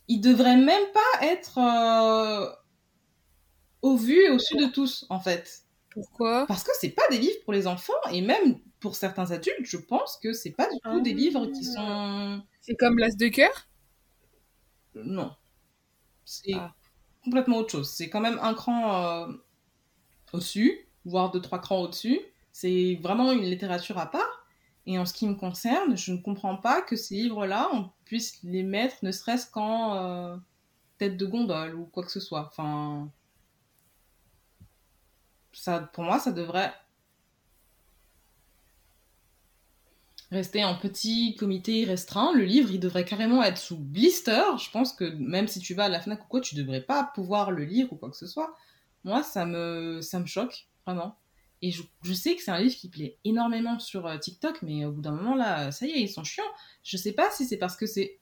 ils 0.07 0.19
devraient 0.19 0.57
même 0.57 0.85
pas 0.93 1.25
être 1.25 1.57
euh, 1.57 2.49
au 3.81 3.95
vu 3.95 4.17
et 4.25 4.29
au 4.29 4.39
su 4.39 4.57
de 4.57 4.65
tous, 4.65 5.05
en 5.09 5.19
fait. 5.19 5.61
Pourquoi? 5.89 6.45
Parce 6.47 6.63
que 6.63 6.71
c'est 6.79 6.89
pas 6.89 7.07
des 7.09 7.17
livres 7.19 7.39
pour 7.45 7.53
les 7.53 7.67
enfants, 7.67 7.93
et 8.11 8.21
même 8.21 8.59
pour 8.79 8.95
certains 8.95 9.31
adultes, 9.31 9.57
je 9.63 9.77
pense 9.77 10.17
que 10.21 10.33
c'est 10.33 10.51
pas 10.51 10.67
du 10.69 10.79
tout 10.83 10.99
des 11.01 11.11
Ah. 11.11 11.13
livres 11.13 11.45
qui 11.47 11.63
sont... 11.63 12.41
C'est 12.61 12.75
comme 12.75 12.97
l'as 12.97 13.15
de 13.15 13.27
cœur? 13.29 13.67
Non. 14.95 15.31
C'est 16.25 16.53
Ah. 16.55 16.73
Complètement 17.23 17.57
autre 17.57 17.71
chose. 17.71 17.89
C'est 17.89 18.09
quand 18.09 18.21
même 18.21 18.39
un 18.41 18.53
cran 18.53 19.27
euh, 19.27 19.33
au-dessus, 20.31 20.87
voire 21.05 21.31
deux, 21.31 21.41
trois 21.41 21.59
crans 21.59 21.81
au-dessus. 21.81 22.19
C'est 22.51 22.99
vraiment 23.01 23.31
une 23.31 23.43
littérature 23.43 23.97
à 23.97 24.09
part. 24.09 24.45
Et 24.85 24.99
en 24.99 25.05
ce 25.05 25.13
qui 25.13 25.27
me 25.27 25.35
concerne, 25.35 25.95
je 25.95 26.11
ne 26.11 26.17
comprends 26.17 26.57
pas 26.57 26.81
que 26.81 26.95
ces 26.95 27.15
livres-là, 27.15 27.69
on 27.71 27.89
puisse 28.05 28.39
les 28.43 28.63
mettre 28.63 28.97
ne 29.01 29.11
serait-ce 29.11 29.49
qu'en 29.49 29.95
euh, 29.95 30.35
tête 30.97 31.17
de 31.17 31.25
gondole 31.25 31.75
ou 31.75 31.85
quoi 31.85 32.03
que 32.03 32.11
ce 32.11 32.19
soit. 32.19 32.47
Enfin, 32.51 33.09
ça, 35.53 35.79
pour 35.79 36.03
moi, 36.03 36.19
ça 36.19 36.31
devrait 36.31 36.73
rester 40.33 40.63
en 40.65 40.75
petit 40.75 41.35
comité 41.35 41.85
restreint. 41.85 42.33
Le 42.33 42.43
livre, 42.43 42.71
il 42.71 42.79
devrait 42.79 43.05
carrément 43.05 43.43
être 43.43 43.57
sous 43.57 43.77
blister. 43.77 44.43
Je 44.57 44.69
pense 44.71 44.93
que 44.93 45.05
même 45.05 45.47
si 45.47 45.59
tu 45.59 45.73
vas 45.73 45.85
à 45.85 45.89
la 45.89 46.01
Fnac 46.01 46.25
ou 46.25 46.27
quoi, 46.27 46.41
tu 46.41 46.55
devrais 46.55 46.81
pas 46.81 47.11
pouvoir 47.15 47.51
le 47.51 47.63
lire 47.63 47.91
ou 47.93 47.95
quoi 47.95 48.09
que 48.09 48.17
ce 48.17 48.27
soit. 48.27 48.55
Moi, 49.03 49.23
ça 49.23 49.45
me, 49.45 50.01
ça 50.01 50.19
me 50.19 50.25
choque, 50.25 50.67
vraiment. 50.85 51.17
Et 51.61 51.71
je, 51.71 52.13
sais 52.13 52.35
que 52.35 52.41
c'est 52.41 52.51
un 52.51 52.59
livre 52.59 52.75
qui 52.75 52.89
plaît 52.89 53.17
énormément 53.23 53.79
sur 53.79 54.05
euh, 54.05 54.17
TikTok, 54.17 54.61
mais 54.63 54.85
au 54.85 54.91
bout 54.91 55.01
d'un 55.01 55.11
moment, 55.11 55.35
là, 55.35 55.71
ça 55.71 55.85
y 55.85 55.91
est, 55.91 56.01
ils 56.01 56.09
sont 56.09 56.23
chiants. 56.23 56.43
Je 56.83 56.97
sais 56.97 57.13
pas 57.13 57.31
si 57.31 57.45
c'est 57.45 57.57
parce 57.57 57.77
que 57.77 57.85
c'est... 57.85 58.19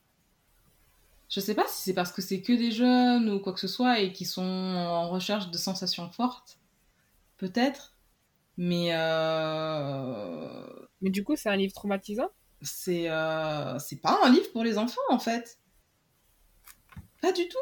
Je 1.30 1.40
sais 1.40 1.56
pas 1.56 1.66
si 1.68 1.82
c'est 1.82 1.94
parce 1.94 2.12
que 2.12 2.22
c'est 2.22 2.42
que 2.42 2.52
des 2.52 2.72
jeunes 2.72 3.30
ou 3.30 3.40
quoi 3.40 3.54
que 3.54 3.60
ce 3.60 3.68
soit 3.68 4.00
et 4.02 4.12
qui 4.12 4.26
sont 4.26 4.42
en 4.44 5.10
recherche 5.10 5.50
de 5.50 5.58
sensations 5.58 6.10
fortes. 6.10 6.60
Peut-être. 7.38 7.96
Mais 8.58 8.90
euh, 8.92 10.68
Mais 11.02 11.10
du 11.10 11.24
coup, 11.24 11.36
c'est 11.36 11.50
un 11.50 11.56
livre 11.56 11.74
traumatisant? 11.74 12.30
C'est 12.62 13.10
euh, 13.10 13.80
c'est 13.80 14.02
pas 14.02 14.20
un 14.24 14.30
livre 14.30 14.52
pour 14.52 14.64
les 14.64 14.78
enfants 14.78 15.02
en 15.10 15.20
fait. 15.20 15.60
Pas 17.22 17.32
du 17.32 17.48
tout. 17.48 17.58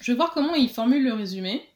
Je 0.00 0.12
vais 0.12 0.16
voir 0.16 0.32
comment 0.32 0.54
il 0.54 0.68
formule 0.68 1.04
le 1.04 1.12
résumé. 1.12 1.68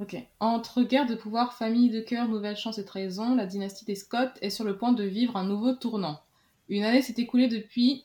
Ok. 0.00 0.16
Entre 0.38 0.82
guerre 0.82 1.06
de 1.06 1.16
pouvoir, 1.16 1.54
famille 1.54 1.90
de 1.90 2.00
cœur, 2.00 2.28
nouvelle 2.28 2.56
chance 2.56 2.78
et 2.78 2.84
trahison, 2.84 3.34
la 3.34 3.46
dynastie 3.46 3.84
des 3.84 3.96
Scott 3.96 4.30
est 4.40 4.50
sur 4.50 4.64
le 4.64 4.78
point 4.78 4.92
de 4.92 5.02
vivre 5.02 5.36
un 5.36 5.44
nouveau 5.44 5.72
tournant. 5.72 6.22
Une 6.68 6.84
année 6.84 7.02
s'est 7.02 7.14
écoulée 7.16 7.48
depuis 7.48 8.04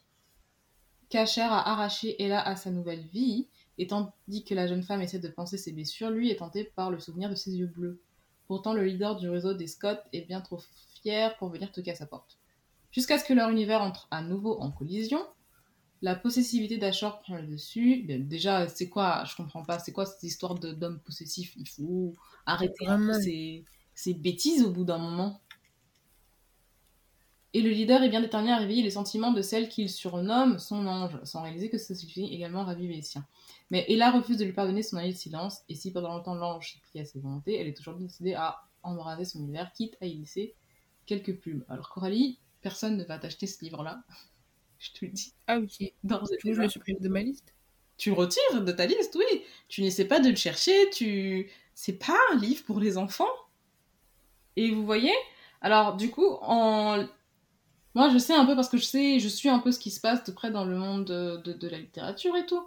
qu'Asher 1.09 1.41
a 1.41 1.59
arraché 1.59 2.19
Ella 2.19 2.41
à 2.41 2.55
sa 2.55 2.71
nouvelle 2.71 3.05
vie, 3.13 3.47
et 3.77 3.85
tandis 3.85 4.43
que 4.43 4.55
la 4.55 4.65
jeune 4.65 4.81
femme 4.81 5.01
essaie 5.01 5.19
de 5.19 5.27
penser 5.27 5.59
ses 5.59 5.71
blessures, 5.71 6.09
lui 6.09 6.31
est 6.31 6.37
tenté 6.37 6.63
par 6.63 6.89
le 6.89 6.99
souvenir 6.99 7.29
de 7.29 7.35
ses 7.35 7.55
yeux 7.55 7.67
bleus. 7.67 8.01
Pourtant, 8.53 8.75
le 8.75 8.85
leader 8.85 9.15
du 9.15 9.27
réseau 9.29 9.55
des 9.55 9.65
Scott 9.65 9.99
est 10.13 10.27
bien 10.27 10.39
trop 10.39 10.61
fier 11.01 11.35
pour 11.37 11.49
venir 11.49 11.71
toquer 11.71 11.89
à 11.89 11.95
sa 11.95 12.05
porte. 12.05 12.37
Jusqu'à 12.91 13.17
ce 13.17 13.25
que 13.25 13.33
leur 13.33 13.49
univers 13.49 13.81
entre 13.81 14.07
à 14.11 14.21
nouveau 14.21 14.59
en 14.59 14.69
collision, 14.69 15.25
la 16.03 16.13
possessivité 16.13 16.77
d'Ashore 16.77 17.19
prend 17.21 17.37
le 17.37 17.47
dessus. 17.47 18.03
Déjà, 18.03 18.67
c'est 18.67 18.89
quoi 18.89 19.23
Je 19.25 19.35
comprends 19.35 19.63
pas. 19.63 19.79
C'est 19.79 19.91
quoi 19.91 20.05
cette 20.05 20.21
histoire 20.21 20.53
d'homme 20.53 20.99
possessif? 20.99 21.55
Il 21.57 21.67
faut 21.67 22.15
arrêter 22.45 22.85
ces 23.95 24.13
bêtises 24.13 24.61
au 24.61 24.69
bout 24.69 24.83
d'un 24.83 24.99
moment. 24.99 25.41
Et 27.53 27.61
le 27.61 27.69
leader 27.69 28.01
est 28.01 28.09
bien 28.09 28.21
déterminé 28.21 28.51
à 28.51 28.57
réveiller 28.57 28.81
les 28.81 28.89
sentiments 28.89 29.31
de 29.31 29.41
celle 29.43 29.69
qu'il 29.69 29.89
surnomme 29.89 30.57
son 30.57 30.87
ange, 30.87 31.19
sans 31.23 31.43
réaliser 31.43 31.69
que 31.69 31.77
ça 31.77 31.93
suffit 31.93 32.25
également 32.25 32.61
à 32.61 32.65
raviver 32.65 32.95
les 32.95 33.01
siens. 33.03 33.27
Mais 33.69 33.85
Ella 33.89 34.11
refuse 34.11 34.37
de 34.37 34.45
lui 34.45 34.53
pardonner 34.53 34.81
son 34.81 34.97
année 34.97 35.13
de 35.13 35.17
silence, 35.17 35.59
et 35.69 35.75
si 35.75 35.91
pendant 35.91 36.15
longtemps 36.15 36.35
l'ange 36.35 36.79
plié 36.81 37.03
à 37.03 37.05
ses 37.05 37.19
volontés, 37.19 37.59
elle 37.59 37.67
est 37.67 37.79
aujourd'hui 37.79 38.05
décidée 38.05 38.33
à 38.33 38.63
embraser 38.81 39.25
son 39.25 39.39
univers, 39.39 39.71
quitte 39.73 39.97
à 40.01 40.07
y 40.07 40.15
laisser 40.15 40.55
quelques 41.05 41.39
plumes. 41.39 41.63
Alors 41.69 41.89
Coralie, 41.89 42.39
personne 42.61 42.97
ne 42.97 43.03
va 43.03 43.19
t'acheter 43.19 43.47
ce 43.47 43.63
livre-là. 43.63 44.03
Je 44.79 44.91
te 44.91 45.05
le 45.05 45.11
dis. 45.11 45.33
Ah, 45.47 45.59
ok. 45.59 45.93
coup, 46.41 46.53
je 46.53 46.61
le 46.61 46.67
supprime 46.67 46.97
de 46.99 47.07
ma 47.07 47.21
liste. 47.21 47.53
Tu 47.97 48.09
le 48.09 48.15
retires 48.15 48.63
de 48.65 48.71
ta 48.73 48.85
liste, 48.85 49.15
oui. 49.15 49.43
Tu 49.69 49.81
n'essaies 49.81 50.05
pas 50.05 50.19
de 50.19 50.29
le 50.29 50.35
chercher, 50.35 50.89
tu... 50.89 51.49
C'est 51.73 51.93
pas 51.93 52.17
un 52.33 52.37
livre 52.37 52.65
pour 52.65 52.81
les 52.81 52.97
enfants. 52.97 53.31
Et 54.57 54.71
vous 54.71 54.85
voyez 54.85 55.13
Alors, 55.61 55.95
du 55.95 56.11
coup, 56.11 56.37
en... 56.41 57.07
Moi, 57.95 58.09
je 58.09 58.17
sais 58.17 58.33
un 58.33 58.45
peu, 58.45 58.55
parce 58.55 58.69
que 58.69 58.77
je 58.77 58.83
sais, 58.85 59.19
je 59.19 59.27
suis 59.27 59.49
un 59.49 59.59
peu 59.59 59.71
ce 59.71 59.79
qui 59.79 59.91
se 59.91 59.99
passe 60.01 60.23
de 60.23 60.31
près 60.31 60.51
dans 60.51 60.65
le 60.65 60.75
monde 60.77 61.05
de, 61.05 61.37
de- 61.53 61.67
la 61.67 61.77
littérature 61.77 62.35
et 62.35 62.45
tout. 62.45 62.63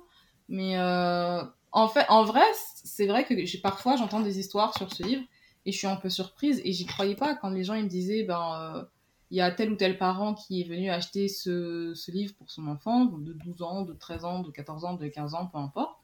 Mais 0.48 0.78
euh, 0.78 1.42
en 1.72 1.88
fait, 1.88 2.06
en 2.08 2.24
vrai, 2.24 2.44
c'est 2.84 3.06
vrai 3.08 3.24
que 3.24 3.60
parfois, 3.60 3.96
j'entends 3.96 4.20
des 4.20 4.38
histoires 4.38 4.76
sur 4.76 4.92
ce 4.92 5.02
livre 5.02 5.24
et 5.64 5.72
je 5.72 5.78
suis 5.78 5.88
un 5.88 5.96
peu 5.96 6.08
surprise 6.10 6.60
et 6.64 6.72
j'y 6.72 6.86
croyais 6.86 7.16
pas 7.16 7.34
quand 7.34 7.50
les 7.50 7.64
gens 7.64 7.74
ils 7.74 7.84
me 7.84 7.88
disaient, 7.88 8.22
ben, 8.22 8.76
euh, 8.76 8.84
il 9.32 9.38
y 9.38 9.40
a 9.40 9.50
tel 9.50 9.72
ou 9.72 9.76
tel 9.76 9.98
parent 9.98 10.34
qui 10.34 10.60
est 10.60 10.64
venu 10.68 10.88
acheter 10.90 11.26
ce, 11.26 11.92
ce 11.94 12.10
livre 12.12 12.32
pour 12.38 12.48
son 12.50 12.68
enfant 12.68 13.06
de 13.06 13.32
12 13.32 13.62
ans, 13.62 13.82
de 13.82 13.92
13 13.94 14.24
ans, 14.24 14.40
de 14.40 14.50
14 14.52 14.84
ans, 14.84 14.94
de 14.94 15.08
15 15.08 15.34
ans, 15.34 15.46
peu 15.46 15.58
importe. 15.58 15.98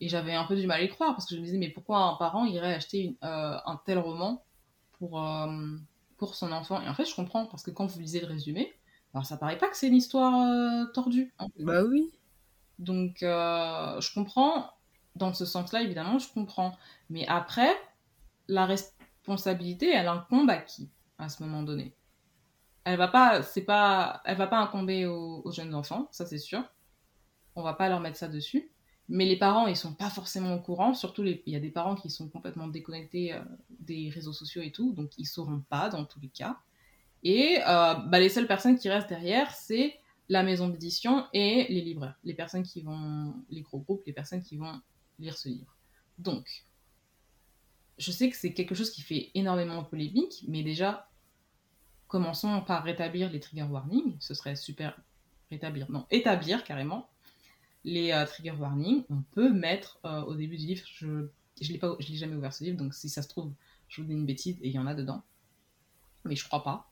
Et 0.00 0.08
j'avais 0.08 0.34
un 0.34 0.44
peu 0.44 0.54
du 0.54 0.66
mal 0.68 0.80
à 0.80 0.84
y 0.84 0.88
croire 0.88 1.10
parce 1.16 1.26
que 1.26 1.34
je 1.34 1.40
me 1.40 1.44
disais, 1.44 1.58
mais 1.58 1.70
pourquoi 1.70 1.98
un 1.98 2.14
parent 2.14 2.44
irait 2.44 2.74
acheter 2.74 3.16
euh, 3.24 3.56
un 3.66 3.80
tel 3.84 3.98
roman 3.98 4.44
pour, 4.98 5.20
pour 6.18 6.34
son 6.34 6.52
enfant 6.52 6.82
Et 6.82 6.88
en 6.88 6.94
fait, 6.94 7.06
je 7.06 7.14
comprends 7.14 7.46
parce 7.46 7.62
que 7.62 7.70
quand 7.70 7.86
vous 7.86 8.00
lisez 8.00 8.20
le 8.20 8.26
résumé, 8.26 8.74
alors 9.14 9.26
ça 9.26 9.36
paraît 9.38 9.58
pas 9.58 9.68
que 9.70 9.76
c'est 9.76 9.88
une 9.88 9.96
histoire 9.96 10.34
euh, 10.42 10.86
tordue. 10.92 11.34
hein. 11.38 11.48
Bah 11.58 11.82
oui. 11.84 12.10
Donc, 12.78 13.22
euh, 13.22 14.00
je 14.00 14.12
comprends. 14.14 14.70
Dans 15.16 15.34
ce 15.34 15.44
sens-là, 15.44 15.82
évidemment, 15.82 16.18
je 16.18 16.32
comprends. 16.32 16.76
Mais 17.10 17.26
après, 17.28 17.70
la 18.48 18.66
responsabilité, 18.66 19.90
elle 19.90 20.08
incombe 20.08 20.50
à 20.50 20.58
qui 20.58 20.90
à 21.18 21.28
ce 21.28 21.42
moment 21.42 21.62
donné? 21.62 21.94
Elle 22.84 22.98
va 22.98 23.08
pas, 23.08 23.42
c'est 23.42 23.62
pas, 23.64 24.22
elle 24.24 24.36
va 24.38 24.46
pas 24.48 24.58
incomber 24.60 25.06
aux, 25.06 25.42
aux 25.44 25.52
jeunes 25.52 25.74
enfants, 25.74 26.08
ça 26.12 26.26
c'est 26.26 26.38
sûr. 26.38 26.62
On 27.56 27.62
va 27.62 27.74
pas 27.74 27.88
leur 27.88 28.00
mettre 28.00 28.18
ça 28.18 28.28
dessus. 28.28 28.70
Mais 29.08 29.24
les 29.24 29.36
parents, 29.36 29.66
ils 29.66 29.76
sont 29.76 29.94
pas 29.94 30.10
forcément 30.10 30.54
au 30.54 30.60
courant. 30.60 30.92
Surtout, 30.92 31.24
il 31.24 31.40
y 31.46 31.56
a 31.56 31.60
des 31.60 31.70
parents 31.70 31.94
qui 31.94 32.10
sont 32.10 32.28
complètement 32.28 32.68
déconnectés 32.68 33.32
euh, 33.32 33.40
des 33.80 34.10
réseaux 34.10 34.34
sociaux 34.34 34.62
et 34.62 34.70
tout, 34.70 34.92
donc 34.92 35.12
ils 35.16 35.26
sauront 35.26 35.60
pas 35.68 35.88
dans 35.88 36.04
tous 36.04 36.20
les 36.20 36.28
cas. 36.28 36.58
Et 37.22 37.58
euh, 37.66 37.94
bah, 37.94 38.20
les 38.20 38.28
seules 38.28 38.46
personnes 38.46 38.78
qui 38.78 38.88
restent 38.88 39.08
derrière, 39.08 39.54
c'est 39.54 39.98
la 40.28 40.42
maison 40.42 40.68
d'édition 40.68 41.24
et 41.32 41.66
les 41.70 41.80
libraires, 41.80 42.18
les 42.22 42.34
personnes 42.34 42.62
qui 42.62 42.82
vont, 42.82 43.34
les 43.48 43.62
gros 43.62 43.78
groupes, 43.78 44.02
les 44.06 44.12
personnes 44.12 44.42
qui 44.42 44.56
vont 44.56 44.80
lire 45.18 45.36
ce 45.36 45.48
livre. 45.48 45.74
Donc, 46.18 46.66
je 47.96 48.12
sais 48.12 48.28
que 48.28 48.36
c'est 48.36 48.52
quelque 48.52 48.74
chose 48.74 48.90
qui 48.90 49.00
fait 49.00 49.30
énormément 49.34 49.82
polémique, 49.84 50.44
mais 50.48 50.62
déjà, 50.62 51.08
commençons 52.08 52.60
par 52.60 52.84
rétablir 52.84 53.30
les 53.30 53.40
trigger 53.40 53.64
warnings. 53.64 54.16
Ce 54.20 54.34
serait 54.34 54.54
super 54.54 55.00
rétablir, 55.50 55.90
non, 55.90 56.06
établir 56.10 56.62
carrément 56.62 57.08
les 57.84 58.12
euh, 58.12 58.24
trigger 58.26 58.52
warnings. 58.52 59.04
On 59.10 59.22
peut 59.32 59.52
mettre 59.52 59.98
euh, 60.04 60.22
au 60.22 60.34
début 60.34 60.56
du 60.56 60.66
livre, 60.66 60.84
je 60.90 61.28
pas, 61.78 61.96
je 61.98 62.08
l'ai 62.08 62.16
jamais 62.16 62.36
ouvert 62.36 62.52
ce 62.52 62.64
livre, 62.64 62.76
donc 62.76 62.94
si 62.94 63.08
ça 63.08 63.22
se 63.22 63.28
trouve, 63.28 63.52
je 63.88 64.00
vous 64.00 64.06
dis 64.06 64.14
une 64.14 64.26
bêtise 64.26 64.58
et 64.62 64.68
il 64.68 64.74
y 64.74 64.78
en 64.78 64.86
a 64.86 64.94
dedans, 64.94 65.22
mais 66.24 66.36
je 66.36 66.44
crois 66.44 66.62
pas. 66.62 66.90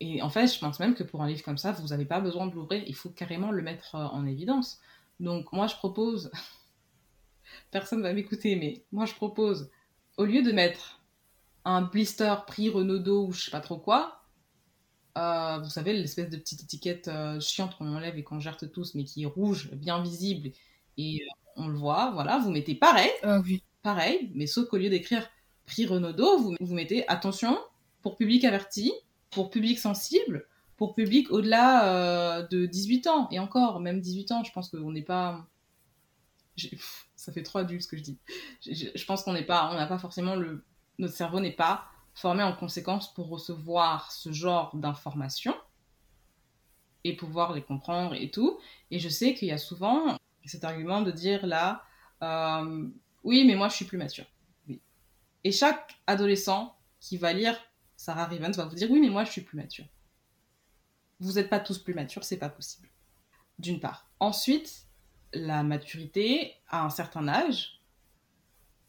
Et 0.00 0.22
en 0.22 0.30
fait, 0.30 0.46
je 0.46 0.58
pense 0.58 0.78
même 0.78 0.94
que 0.94 1.02
pour 1.02 1.22
un 1.22 1.26
livre 1.26 1.42
comme 1.42 1.58
ça, 1.58 1.72
vous 1.72 1.88
n'avez 1.88 2.04
pas 2.04 2.20
besoin 2.20 2.46
de 2.46 2.54
l'ouvrir, 2.54 2.82
il 2.86 2.94
faut 2.94 3.10
carrément 3.10 3.50
le 3.50 3.62
mettre 3.62 3.94
euh, 3.94 4.06
en 4.06 4.26
évidence. 4.26 4.80
Donc 5.20 5.52
moi, 5.52 5.66
je 5.66 5.74
propose, 5.74 6.30
personne 7.70 8.02
va 8.02 8.12
m'écouter, 8.12 8.56
mais 8.56 8.84
moi, 8.92 9.06
je 9.06 9.14
propose, 9.14 9.70
au 10.16 10.24
lieu 10.24 10.42
de 10.42 10.52
mettre 10.52 11.00
un 11.64 11.82
blister 11.82 12.34
prix 12.46 12.70
Renaudot 12.70 13.26
ou 13.26 13.32
je 13.32 13.44
sais 13.44 13.50
pas 13.50 13.60
trop 13.60 13.78
quoi, 13.78 14.17
euh, 15.18 15.58
vous 15.58 15.70
savez, 15.70 15.92
l'espèce 15.92 16.30
de 16.30 16.36
petite 16.36 16.62
étiquette 16.62 17.08
euh, 17.08 17.40
chiante 17.40 17.76
qu'on 17.76 17.94
enlève 17.94 18.16
et 18.16 18.22
qu'on 18.24 18.40
jette 18.40 18.70
tous, 18.72 18.94
mais 18.94 19.04
qui 19.04 19.22
est 19.24 19.26
rouge, 19.26 19.70
bien 19.72 20.00
visible, 20.02 20.50
et 20.96 21.22
euh, 21.22 21.26
on 21.56 21.68
le 21.68 21.76
voit, 21.76 22.10
voilà, 22.12 22.38
vous 22.38 22.50
mettez 22.50 22.74
pareil, 22.74 23.10
Ah 23.22 23.40
oui. 23.40 23.62
pareil, 23.82 24.30
mais 24.34 24.46
sauf 24.46 24.68
qu'au 24.68 24.76
lieu 24.76 24.88
d'écrire 24.90 25.28
prix 25.66 25.86
Renaudot, 25.86 26.38
vous, 26.38 26.56
vous 26.60 26.74
mettez 26.74 27.06
attention 27.08 27.58
pour 28.02 28.16
public 28.16 28.44
averti, 28.44 28.92
pour 29.30 29.50
public 29.50 29.78
sensible, 29.78 30.46
pour 30.76 30.94
public 30.94 31.30
au-delà 31.32 32.42
de 32.44 32.64
18 32.66 33.06
ans. 33.08 33.28
Et 33.32 33.38
encore, 33.40 33.80
même 33.80 34.00
18 34.00 34.30
ans, 34.32 34.44
je 34.44 34.52
pense 34.52 34.70
qu'on 34.70 34.92
n'est 34.92 35.02
pas. 35.02 35.44
pff, 36.56 37.08
ça 37.16 37.32
fait 37.32 37.42
trop 37.42 37.58
adulte 37.58 37.82
ce 37.82 37.88
que 37.88 37.96
je 37.96 38.02
dis. 38.02 38.18
Je, 38.64 38.72
je- 38.74 38.86
je 38.94 39.04
pense 39.04 39.22
qu'on 39.24 39.32
n'est 39.32 39.44
pas, 39.44 39.70
on 39.72 39.74
n'a 39.74 39.86
pas 39.86 39.98
forcément 39.98 40.36
le, 40.36 40.64
notre 40.98 41.14
cerveau 41.14 41.40
n'est 41.40 41.52
pas 41.52 41.86
formé 42.18 42.42
en 42.42 42.52
conséquence 42.52 43.14
pour 43.14 43.28
recevoir 43.28 44.10
ce 44.10 44.32
genre 44.32 44.74
d'informations 44.74 45.54
et 47.04 47.14
pouvoir 47.14 47.52
les 47.52 47.62
comprendre 47.62 48.14
et 48.14 48.30
tout. 48.30 48.58
Et 48.90 48.98
je 48.98 49.08
sais 49.08 49.34
qu'il 49.34 49.48
y 49.48 49.52
a 49.52 49.58
souvent 49.58 50.18
cet 50.44 50.64
argument 50.64 51.02
de 51.02 51.12
dire 51.12 51.46
là, 51.46 51.84
euh, 52.22 52.88
oui, 53.22 53.44
mais 53.46 53.54
moi 53.54 53.68
je 53.68 53.76
suis 53.76 53.84
plus 53.84 53.98
mature. 53.98 54.26
Et 55.44 55.52
chaque 55.52 56.00
adolescent 56.06 56.76
qui 56.98 57.16
va 57.16 57.32
lire 57.32 57.56
Sarah 57.96 58.26
Rivens 58.26 58.56
va 58.56 58.64
vous 58.64 58.74
dire 58.74 58.90
oui, 58.90 59.00
mais 59.00 59.10
moi 59.10 59.22
je 59.24 59.30
suis 59.30 59.42
plus 59.42 59.56
mature. 59.56 59.86
Vous 61.20 61.32
n'êtes 61.32 61.48
pas 61.48 61.60
tous 61.60 61.78
plus 61.78 61.94
matures, 61.94 62.24
c'est 62.24 62.36
pas 62.36 62.48
possible. 62.48 62.88
D'une 63.60 63.78
part. 63.78 64.10
Ensuite, 64.18 64.86
la 65.32 65.62
maturité 65.62 66.54
à 66.68 66.84
un 66.84 66.90
certain 66.90 67.28
âge, 67.28 67.80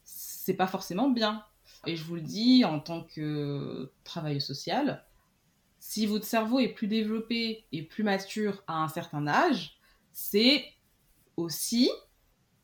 c'est 0.02 0.54
pas 0.54 0.66
forcément 0.66 1.10
bien. 1.10 1.44
Et 1.86 1.96
je 1.96 2.04
vous 2.04 2.16
le 2.16 2.20
dis 2.20 2.64
en 2.64 2.78
tant 2.80 3.04
que 3.04 3.90
travailleuse 4.04 4.44
sociale, 4.44 5.04
si 5.78 6.06
votre 6.06 6.26
cerveau 6.26 6.60
est 6.60 6.68
plus 6.68 6.88
développé 6.88 7.64
et 7.72 7.82
plus 7.82 8.04
mature 8.04 8.62
à 8.66 8.82
un 8.82 8.88
certain 8.88 9.26
âge, 9.26 9.78
c'est 10.12 10.64
aussi 11.36 11.90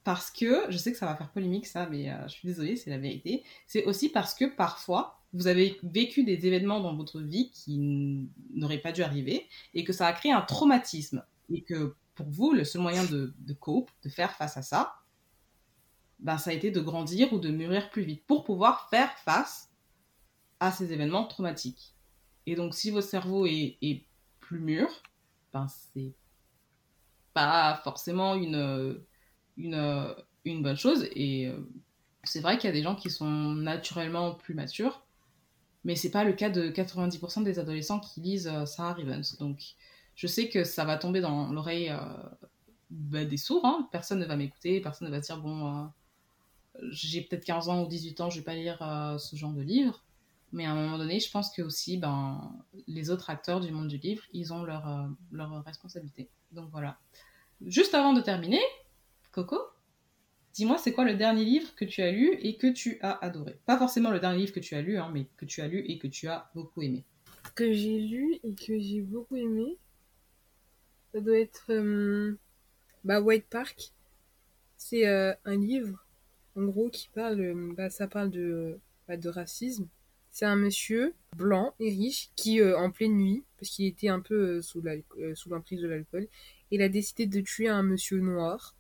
parce 0.05 0.31
que, 0.31 0.67
je 0.69 0.77
sais 0.77 0.93
que 0.93 0.99
ça 0.99 1.07
va 1.07 1.17
faire 1.17 1.33
polémique 1.33 1.67
ça, 1.67 1.87
mais 1.87 2.11
euh, 2.11 2.29
je 2.29 2.35
suis 2.35 2.47
désolée, 2.47 2.77
c'est 2.77 2.91
la 2.91 2.99
vérité, 2.99 3.43
c'est 3.67 3.85
aussi 3.87 4.09
parce 4.09 4.35
que 4.35 4.45
parfois, 4.45 5.21
vous 5.33 5.49
avez 5.49 5.81
vécu 5.83 6.23
des 6.23 6.47
événements 6.47 6.81
dans 6.81 6.95
votre 6.95 7.21
vie 7.21 7.51
qui 7.51 8.29
n'auraient 8.55 8.79
pas 8.79 8.93
dû 8.93 9.03
arriver 9.03 9.49
et 9.75 9.83
que 9.83 9.93
ça 9.93 10.07
a 10.07 10.13
créé 10.13 10.31
un 10.31 10.43
traumatisme. 10.43 11.25
Et 11.53 11.63
que 11.63 11.97
pour 12.15 12.29
vous, 12.31 12.53
le 12.53 12.65
seul 12.65 12.83
moyen 12.83 13.05
de, 13.05 13.35
de 13.39 13.53
cope, 13.53 13.91
de 14.05 14.09
faire 14.09 14.33
face 14.33 14.57
à 14.57 14.63
ça, 14.63 14.95
ben, 16.19 16.39
ça 16.39 16.51
a 16.51 16.53
été 16.55 16.71
de 16.71 16.81
grandir 16.81 17.33
ou 17.33 17.39
de 17.39 17.51
mûrir 17.51 17.91
plus 17.91 18.03
vite 18.03 18.25
pour 18.27 18.45
pouvoir 18.45 18.89
faire 18.89 19.13
face 19.19 19.71
à 20.61 20.73
ces 20.73 20.93
événements 20.93 21.27
traumatiques. 21.27 21.95
Et 22.47 22.55
donc, 22.55 22.75
si 22.75 22.91
votre 22.91 23.09
cerveau 23.09 23.47
est, 23.47 24.07
plus 24.41 24.61
mûr, 24.61 24.89
ben, 25.53 25.67
c'est 25.69 26.15
pas 27.35 27.81
forcément 27.83 28.37
une, 28.37 29.03
une, 29.57 30.15
une 30.45 30.63
bonne 30.63 30.77
chose. 30.77 31.09
Et 31.13 31.49
euh, 31.49 31.59
c'est 32.23 32.41
vrai 32.41 32.57
qu'il 32.57 32.69
y 32.69 32.73
a 32.73 32.77
des 32.77 32.83
gens 32.83 32.95
qui 32.95 33.11
sont 33.11 33.27
naturellement 33.27 34.35
plus 34.35 34.55
matures, 34.55 35.05
mais 35.85 35.97
c'est 35.97 36.11
pas 36.11 36.25
le 36.25 36.33
cas 36.33 36.49
de 36.49 36.71
90% 36.71 37.43
des 37.43 37.59
adolescents 37.59 38.01
qui 38.01 38.21
lisent 38.21 38.49
euh, 38.49 38.67
Sarah 38.67 38.95
Rivens. 38.95 39.37
Donc, 39.41 39.75
je 40.15 40.27
sais 40.29 40.49
que 40.49 40.65
ça 40.65 40.85
va 40.85 40.97
tomber 40.97 41.21
dans 41.21 41.53
l'oreille 41.53 41.91
euh, 41.91 41.99
bah, 42.91 43.25
des 43.25 43.37
sourds. 43.37 43.65
hein. 43.65 43.89
Personne 43.93 44.21
ne 44.21 44.27
va 44.27 44.37
m'écouter, 44.37 44.81
personne 44.81 45.09
ne 45.09 45.13
va 45.13 45.21
dire 45.21 45.41
bon, 45.41 45.91
j'ai 46.91 47.23
peut-être 47.23 47.45
15 47.45 47.69
ans 47.69 47.83
ou 47.85 47.89
18 47.89 48.21
ans, 48.21 48.31
je 48.31 48.39
vais 48.39 48.45
pas 48.45 48.55
lire 48.55 48.81
euh, 48.83 49.19
ce 49.19 49.37
genre 49.37 49.53
de 49.53 49.63
livre. 49.63 50.05
Mais 50.53 50.65
à 50.65 50.73
un 50.73 50.75
moment 50.75 50.99
donné, 50.99 51.21
je 51.21 51.31
pense 51.31 51.51
que 51.51 51.63
aussi, 51.63 51.99
ben, 51.99 52.53
les 52.87 53.11
autres 53.11 53.31
acteurs 53.31 53.61
du 53.61 53.73
monde 53.73 53.89
du 53.89 53.99
livre, 53.99 54.23
ils 54.33 54.53
ont 54.53 54.63
leur, 54.63 54.89
euh, 54.89 55.07
leur 55.33 55.65
responsabilité. 55.65 56.29
Donc 56.53 56.71
voilà. 56.71 56.99
Juste 57.65 57.95
avant 57.95 58.13
de 58.13 58.21
terminer, 58.21 58.61
Coco, 59.33 59.59
dis-moi, 60.55 60.79
c'est 60.79 60.93
quoi 60.93 61.05
le 61.05 61.15
dernier 61.15 61.45
livre 61.45 61.75
que 61.75 61.85
tu 61.85 62.01
as 62.03 62.11
lu 62.11 62.39
et 62.41 62.57
que 62.57 62.69
tu 62.69 62.99
as 63.03 63.13
adoré? 63.25 63.59
Pas 63.67 63.79
forcément 63.79 64.11
le 64.11 64.21
dernier 64.21 64.39
livre 64.39 64.53
que 64.53 64.61
tu 64.61 64.75
as 64.75 64.83
lu, 64.83 64.99
hein, 64.99 65.11
mais 65.13 65.27
que 65.37 65.45
tu 65.45 65.61
as 65.61 65.69
lu 65.69 65.85
et 65.87 65.99
que 65.99 66.07
tu 66.07 66.29
as 66.29 66.51
beaucoup 66.55 66.83
aimé. 66.83 67.05
que 67.55 67.73
j'ai 67.73 67.99
lu 68.01 68.39
et 68.43 68.55
que 68.55 68.79
j'ai 68.79 69.01
beaucoup 69.01 69.37
aimé, 69.37 69.79
ça 71.13 71.21
doit 71.21 71.39
être 71.39 71.67
euh, 71.71 72.39
bah, 73.05 73.21
White 73.21 73.49
Park. 73.49 73.93
C'est 74.77 75.07
euh, 75.07 75.35
un 75.45 75.57
livre, 75.57 76.06
en 76.57 76.65
gros, 76.65 76.89
qui 76.89 77.09
parle, 77.15 77.55
bah, 77.77 77.91
ça 77.91 78.09
parle 78.09 78.31
de, 78.31 78.79
bah, 79.07 79.17
de 79.17 79.29
racisme. 79.29 79.89
C'est 80.37 80.45
un 80.45 80.57
monsieur 80.57 81.15
blanc 81.35 81.75
et 81.81 81.89
riche 81.89 82.29
qui, 82.37 82.61
euh, 82.61 82.77
en 82.77 82.91
pleine 82.91 83.17
nuit, 83.17 83.43
parce 83.59 83.71
qu'il 83.71 83.87
était 83.87 84.09
un 84.09 84.21
peu 84.21 84.35
euh, 84.35 84.83
euh, 85.19 85.35
sous 85.35 85.49
l'emprise 85.49 85.81
de 85.81 85.89
l'alcool, 85.89 86.29
il 86.71 86.83
a 86.83 86.91
décidé 86.91 87.27
de 87.27 87.41
tuer 87.41 87.69
un 87.69 87.83
monsieur 87.83 88.21
noir 88.21 88.77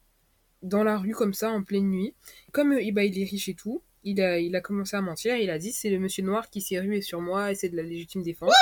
dans 0.62 0.84
la 0.84 0.98
rue 0.98 1.12
comme 1.12 1.32
ça 1.32 1.50
en 1.50 1.62
pleine 1.62 1.88
nuit. 1.88 2.14
Comme 2.52 2.74
eh 2.74 2.92
ben, 2.92 3.02
il 3.02 3.18
est 3.18 3.24
riche 3.24 3.48
et 3.48 3.54
tout, 3.54 3.82
il 4.04 4.20
a, 4.20 4.38
il 4.38 4.54
a 4.54 4.60
commencé 4.60 4.96
à 4.96 5.00
mentir. 5.00 5.36
Il 5.36 5.48
a 5.48 5.58
dit 5.58 5.72
c'est 5.72 5.88
le 5.88 5.98
monsieur 5.98 6.22
noir 6.22 6.50
qui 6.50 6.60
s'est 6.60 6.78
rué 6.78 7.00
sur 7.00 7.22
moi 7.22 7.52
et 7.52 7.54
c'est 7.54 7.70
de 7.70 7.76
la 7.76 7.82
légitime 7.82 8.22
défense. 8.22 8.52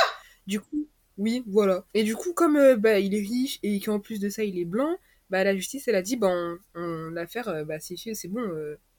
du 0.46 0.61
coup, 0.61 0.87
oui, 1.18 1.42
voilà. 1.48 1.85
Et 1.94 2.05
du 2.05 2.14
coup, 2.14 2.33
comme 2.33 2.77
bah, 2.77 3.00
il 3.00 3.14
est 3.14 3.27
riche 3.27 3.59
et 3.64 3.81
qu'en 3.81 3.98
plus 3.98 4.20
de 4.20 4.29
ça 4.29 4.44
il 4.44 4.57
est 4.57 4.64
blanc, 4.64 4.98
bah 5.31 5.42
la 5.42 5.57
justice 5.57 5.88
elle 5.88 5.96
a 5.96 6.03
dit 6.03 6.16
bah 6.16 6.29
on, 6.31 6.59
on 6.77 7.11
l'affaire 7.11 7.64
bah 7.66 7.81
c'est 7.81 7.96
c'est 7.96 8.29
bon, 8.29 8.48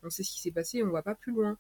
on 0.06 0.10
sait 0.10 0.24
ce 0.24 0.32
qui 0.32 0.42
s'est 0.42 0.52
passé, 0.52 0.84
on 0.84 0.92
va 0.92 1.02
pas 1.02 1.16
plus 1.16 1.34
loin. 1.34 1.58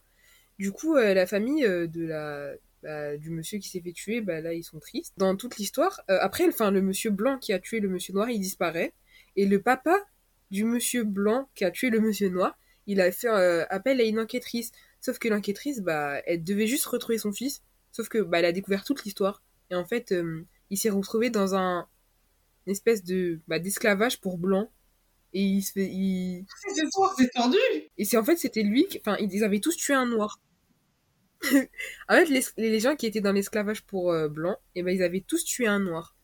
Du 0.57 0.71
coup, 0.71 0.95
euh, 0.95 1.13
la 1.13 1.25
famille 1.25 1.65
euh, 1.65 1.87
de 1.87 2.05
la 2.05 2.53
bah, 2.83 3.17
du 3.17 3.31
monsieur 3.31 3.57
qui 3.59 3.67
s'est 3.67 3.81
fait 3.81 3.91
tuer, 3.91 4.21
bah 4.21 4.41
là 4.41 4.53
ils 4.53 4.63
sont 4.63 4.79
tristes. 4.79 5.13
Dans 5.17 5.35
toute 5.35 5.57
l'histoire, 5.57 6.01
euh, 6.09 6.17
après, 6.21 6.47
enfin 6.47 6.71
le 6.71 6.81
monsieur 6.81 7.11
blanc 7.11 7.37
qui 7.39 7.51
a 7.51 7.59
tué 7.59 7.79
le 7.79 7.89
monsieur 7.89 8.13
noir, 8.13 8.29
il 8.29 8.39
disparaît 8.39 8.93
et 9.35 9.45
le 9.45 9.61
papa 9.61 9.97
du 10.51 10.63
monsieur 10.63 11.03
blanc 11.03 11.49
qui 11.55 11.65
a 11.65 11.71
tué 11.71 11.89
le 11.89 11.99
monsieur 11.99 12.29
noir, 12.29 12.57
il 12.87 13.01
a 13.01 13.11
fait 13.11 13.27
appel 13.27 13.99
à 13.99 14.03
une 14.03 14.19
enquêtrice. 14.19 14.71
Sauf 15.01 15.19
que 15.19 15.27
l'enquêtrice, 15.27 15.81
bah, 15.81 16.21
elle 16.25 16.43
devait 16.43 16.67
juste 16.67 16.85
retrouver 16.85 17.17
son 17.17 17.31
fils. 17.31 17.63
Sauf 17.91 18.09
que 18.09 18.19
bah, 18.19 18.39
elle 18.39 18.45
a 18.45 18.51
découvert 18.51 18.83
toute 18.83 19.03
l'histoire. 19.03 19.43
Et 19.71 19.75
en 19.75 19.85
fait, 19.85 20.13
il 20.69 20.77
s'est 20.77 20.91
retrouvé 20.91 21.31
dans 21.31 21.55
un 21.55 21.87
une 22.65 22.71
espèce 22.71 23.03
de 23.03 23.39
bah, 23.47 23.59
d'esclavage 23.59 24.21
pour 24.21 24.37
blanc. 24.37 24.71
Et 25.35 25.41
il 25.43 25.61
se 25.61 25.73
fait, 25.73 25.85
il... 25.91 26.45
C'est 26.65 26.85
c'est 27.17 27.29
tendu 27.31 27.57
et 27.97 28.05
c'est 28.05 28.17
en 28.17 28.23
fait 28.25 28.37
c'était 28.37 28.63
lui. 28.63 28.87
qui- 28.87 28.99
Enfin, 28.99 29.17
ils 29.19 29.43
avaient 29.43 29.59
tous 29.59 29.75
tué 29.75 29.93
un 29.93 30.07
noir. 30.07 30.41
en 32.09 32.13
fait, 32.15 32.25
les, 32.29 32.43
les 32.57 32.79
gens 32.79 32.95
qui 32.95 33.05
étaient 33.05 33.21
dans 33.21 33.31
l'esclavage 33.31 33.83
pour 33.83 34.11
euh, 34.11 34.27
blanc, 34.27 34.57
et 34.75 34.83
ben 34.83 34.95
ils 34.95 35.03
avaient 35.03 35.21
tous 35.21 35.43
tué 35.43 35.67
un 35.67 35.79
noir 35.79 36.15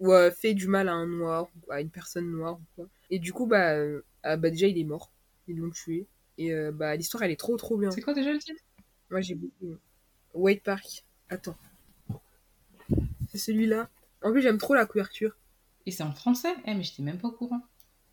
ou 0.00 0.12
euh, 0.12 0.30
fait 0.30 0.54
du 0.54 0.68
mal 0.68 0.88
à 0.88 0.92
un 0.94 1.06
noir 1.06 1.48
ou 1.66 1.72
à 1.72 1.80
une 1.80 1.90
personne 1.90 2.30
noire 2.30 2.58
ou 2.60 2.64
quoi. 2.76 2.88
Et 3.10 3.18
du 3.18 3.32
coup, 3.32 3.46
bah, 3.46 3.74
euh, 3.74 4.02
ah, 4.24 4.36
bah 4.36 4.50
déjà 4.50 4.66
il 4.68 4.78
est 4.78 4.84
mort. 4.84 5.12
Ils 5.48 5.58
l'ont 5.58 5.70
tué. 5.70 6.06
Et 6.38 6.52
euh, 6.54 6.72
bah 6.72 6.96
l'histoire 6.96 7.22
elle 7.24 7.30
est 7.32 7.36
trop 7.40 7.56
trop 7.56 7.76
bien. 7.78 7.90
C'est 7.90 8.02
quoi 8.02 8.14
déjà 8.14 8.32
le 8.32 8.38
titre? 8.38 8.62
Moi 9.10 9.20
j'ai 9.20 9.34
beaucoup. 9.34 9.76
White 10.34 10.62
Park. 10.62 11.04
Attends. 11.30 11.56
C'est 13.28 13.38
celui-là. 13.38 13.88
En 14.22 14.30
plus 14.32 14.42
j'aime 14.42 14.58
trop 14.58 14.74
la 14.74 14.86
couverture. 14.86 15.36
Et 15.86 15.90
c'est 15.90 16.02
en 16.04 16.12
français 16.12 16.54
Eh, 16.66 16.74
mais 16.74 16.82
j'étais 16.82 17.02
même 17.02 17.18
pas 17.18 17.28
au 17.28 17.32
courant. 17.32 17.60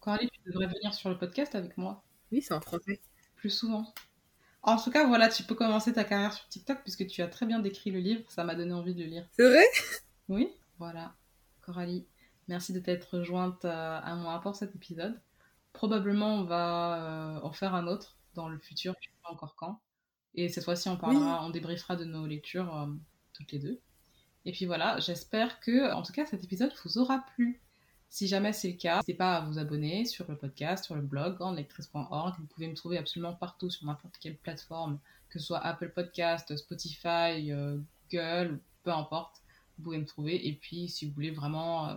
Coralie, 0.09 0.31
tu 0.31 0.41
devrais 0.51 0.65
venir 0.65 0.91
sur 0.91 1.07
le 1.11 1.19
podcast 1.19 1.53
avec 1.53 1.77
moi 1.77 2.03
Oui, 2.31 2.41
c'est 2.41 2.55
en 2.55 2.61
français. 2.61 2.99
plus 3.35 3.51
souvent. 3.51 3.93
En 4.63 4.75
tout 4.81 4.89
cas, 4.89 5.05
voilà, 5.05 5.29
tu 5.29 5.43
peux 5.43 5.53
commencer 5.53 5.93
ta 5.93 6.03
carrière 6.03 6.33
sur 6.33 6.47
TikTok 6.47 6.81
puisque 6.81 7.05
tu 7.05 7.21
as 7.21 7.27
très 7.27 7.45
bien 7.45 7.59
décrit 7.59 7.91
le 7.91 7.99
livre. 7.99 8.23
Ça 8.27 8.43
m'a 8.43 8.55
donné 8.55 8.73
envie 8.73 8.95
de 8.95 9.03
le 9.03 9.05
lire. 9.07 9.27
C'est 9.33 9.47
vrai? 9.47 9.63
Oui, 10.27 10.49
voilà. 10.79 11.13
Coralie, 11.61 12.07
merci 12.47 12.73
de 12.73 12.79
t'être 12.79 13.17
rejointe 13.17 13.65
euh, 13.65 13.99
à 14.03 14.15
moi 14.15 14.41
pour 14.41 14.55
cet 14.55 14.75
épisode. 14.75 15.21
Probablement, 15.73 16.37
on 16.37 16.43
va 16.43 17.35
euh, 17.35 17.41
en 17.43 17.51
faire 17.51 17.75
un 17.75 17.85
autre 17.85 18.17
dans 18.33 18.49
le 18.49 18.57
futur, 18.57 18.95
je 19.01 19.09
sais 19.09 19.15
pas 19.23 19.29
encore 19.29 19.55
quand. 19.55 19.79
Et 20.33 20.49
cette 20.49 20.63
fois-ci, 20.63 20.89
on 20.89 20.97
parlera, 20.97 21.45
on 21.45 21.51
débriefera 21.51 21.95
de 21.95 22.05
nos 22.05 22.25
lectures 22.25 22.75
euh, 22.75 22.87
toutes 23.33 23.51
les 23.51 23.59
deux. 23.59 23.79
Et 24.45 24.53
puis 24.53 24.65
voilà, 24.65 24.99
j'espère 24.99 25.59
que, 25.59 25.93
en 25.93 26.01
tout 26.01 26.13
cas, 26.13 26.25
cet 26.25 26.43
épisode 26.43 26.73
vous 26.83 26.97
aura 26.97 27.23
plu. 27.35 27.61
Si 28.09 28.27
jamais 28.27 28.53
c'est 28.53 28.69
le 28.69 28.77
cas, 28.77 28.95
n'hésitez 28.95 29.13
pas 29.13 29.37
à 29.37 29.41
vous 29.45 29.59
abonner 29.59 30.03
sur 30.03 30.25
le 30.27 30.35
podcast, 30.35 30.85
sur 30.85 30.95
le 30.95 31.01
blog, 31.01 31.37
grandlectrice.org. 31.37 32.35
Vous 32.39 32.47
pouvez 32.47 32.67
me 32.67 32.73
trouver 32.73 32.97
absolument 32.97 33.35
partout 33.35 33.69
sur 33.69 33.85
n'importe 33.85 34.17
quelle 34.19 34.35
plateforme, 34.35 34.99
que 35.29 35.37
ce 35.37 35.45
soit 35.45 35.59
Apple 35.59 35.89
Podcast, 35.89 36.55
Spotify, 36.55 37.51
euh, 37.51 37.77
Google, 38.11 38.59
peu 38.83 38.91
importe. 38.91 39.43
Vous 39.77 39.83
pouvez 39.83 39.99
me 39.99 40.05
trouver. 40.05 40.47
Et 40.47 40.53
puis, 40.53 40.89
si 40.89 41.05
vous 41.05 41.13
voulez 41.13 41.29
vraiment 41.29 41.89
euh, 41.89 41.95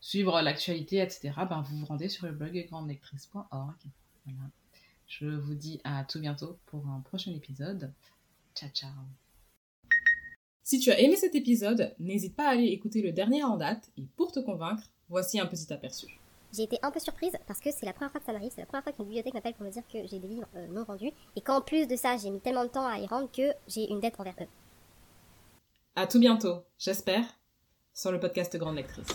suivre 0.00 0.40
l'actualité, 0.42 0.98
etc., 0.98 1.32
ben, 1.48 1.62
vous 1.62 1.78
vous 1.78 1.86
rendez 1.86 2.08
sur 2.08 2.26
le 2.26 2.32
blog 2.32 2.66
grandlectrice.org. 2.68 3.76
Voilà. 4.26 4.50
Je 5.06 5.26
vous 5.26 5.54
dis 5.54 5.80
à 5.84 6.04
tout 6.04 6.18
bientôt 6.18 6.58
pour 6.66 6.84
un 6.88 7.00
prochain 7.00 7.32
épisode. 7.32 7.92
Ciao, 8.56 8.70
ciao. 8.70 8.90
Si 10.64 10.80
tu 10.80 10.90
as 10.90 10.98
aimé 10.98 11.14
cet 11.14 11.36
épisode, 11.36 11.94
n'hésite 12.00 12.34
pas 12.34 12.48
à 12.48 12.52
aller 12.52 12.66
écouter 12.66 13.02
le 13.02 13.12
dernier 13.12 13.44
en 13.44 13.56
date 13.56 13.90
et 13.96 14.06
pour 14.16 14.32
te 14.32 14.40
convaincre, 14.40 14.90
voici 15.14 15.38
un 15.38 15.46
petit 15.46 15.72
aperçu. 15.72 16.06
J'ai 16.52 16.64
été 16.64 16.78
un 16.82 16.90
peu 16.90 16.98
surprise 16.98 17.32
parce 17.46 17.60
que 17.60 17.70
c'est 17.70 17.86
la 17.86 17.92
première 17.92 18.10
fois 18.10 18.20
que 18.20 18.26
ça 18.26 18.32
m'arrive, 18.32 18.50
c'est 18.52 18.60
la 18.60 18.66
première 18.66 18.82
fois 18.82 18.92
qu'une 18.92 19.04
bibliothèque 19.04 19.34
m'appelle 19.34 19.54
pour 19.54 19.64
me 19.64 19.70
dire 19.70 19.84
que 19.92 19.98
j'ai 20.08 20.18
des 20.18 20.26
livres 20.26 20.48
euh, 20.56 20.66
non 20.68 20.82
vendus 20.82 21.12
et 21.36 21.40
qu'en 21.40 21.60
plus 21.60 21.86
de 21.86 21.94
ça 21.94 22.16
j'ai 22.16 22.30
mis 22.30 22.40
tellement 22.40 22.64
de 22.64 22.68
temps 22.68 22.86
à 22.86 22.98
y 22.98 23.06
rendre 23.06 23.30
que 23.30 23.52
j'ai 23.68 23.88
une 23.90 24.00
dette 24.00 24.18
envers 24.18 24.34
eux. 24.40 24.48
À 25.94 26.08
tout 26.08 26.18
bientôt, 26.18 26.64
j'espère, 26.78 27.24
sur 27.92 28.10
le 28.10 28.18
podcast 28.18 28.56
Grande 28.56 28.76
Lectrice. 28.76 29.06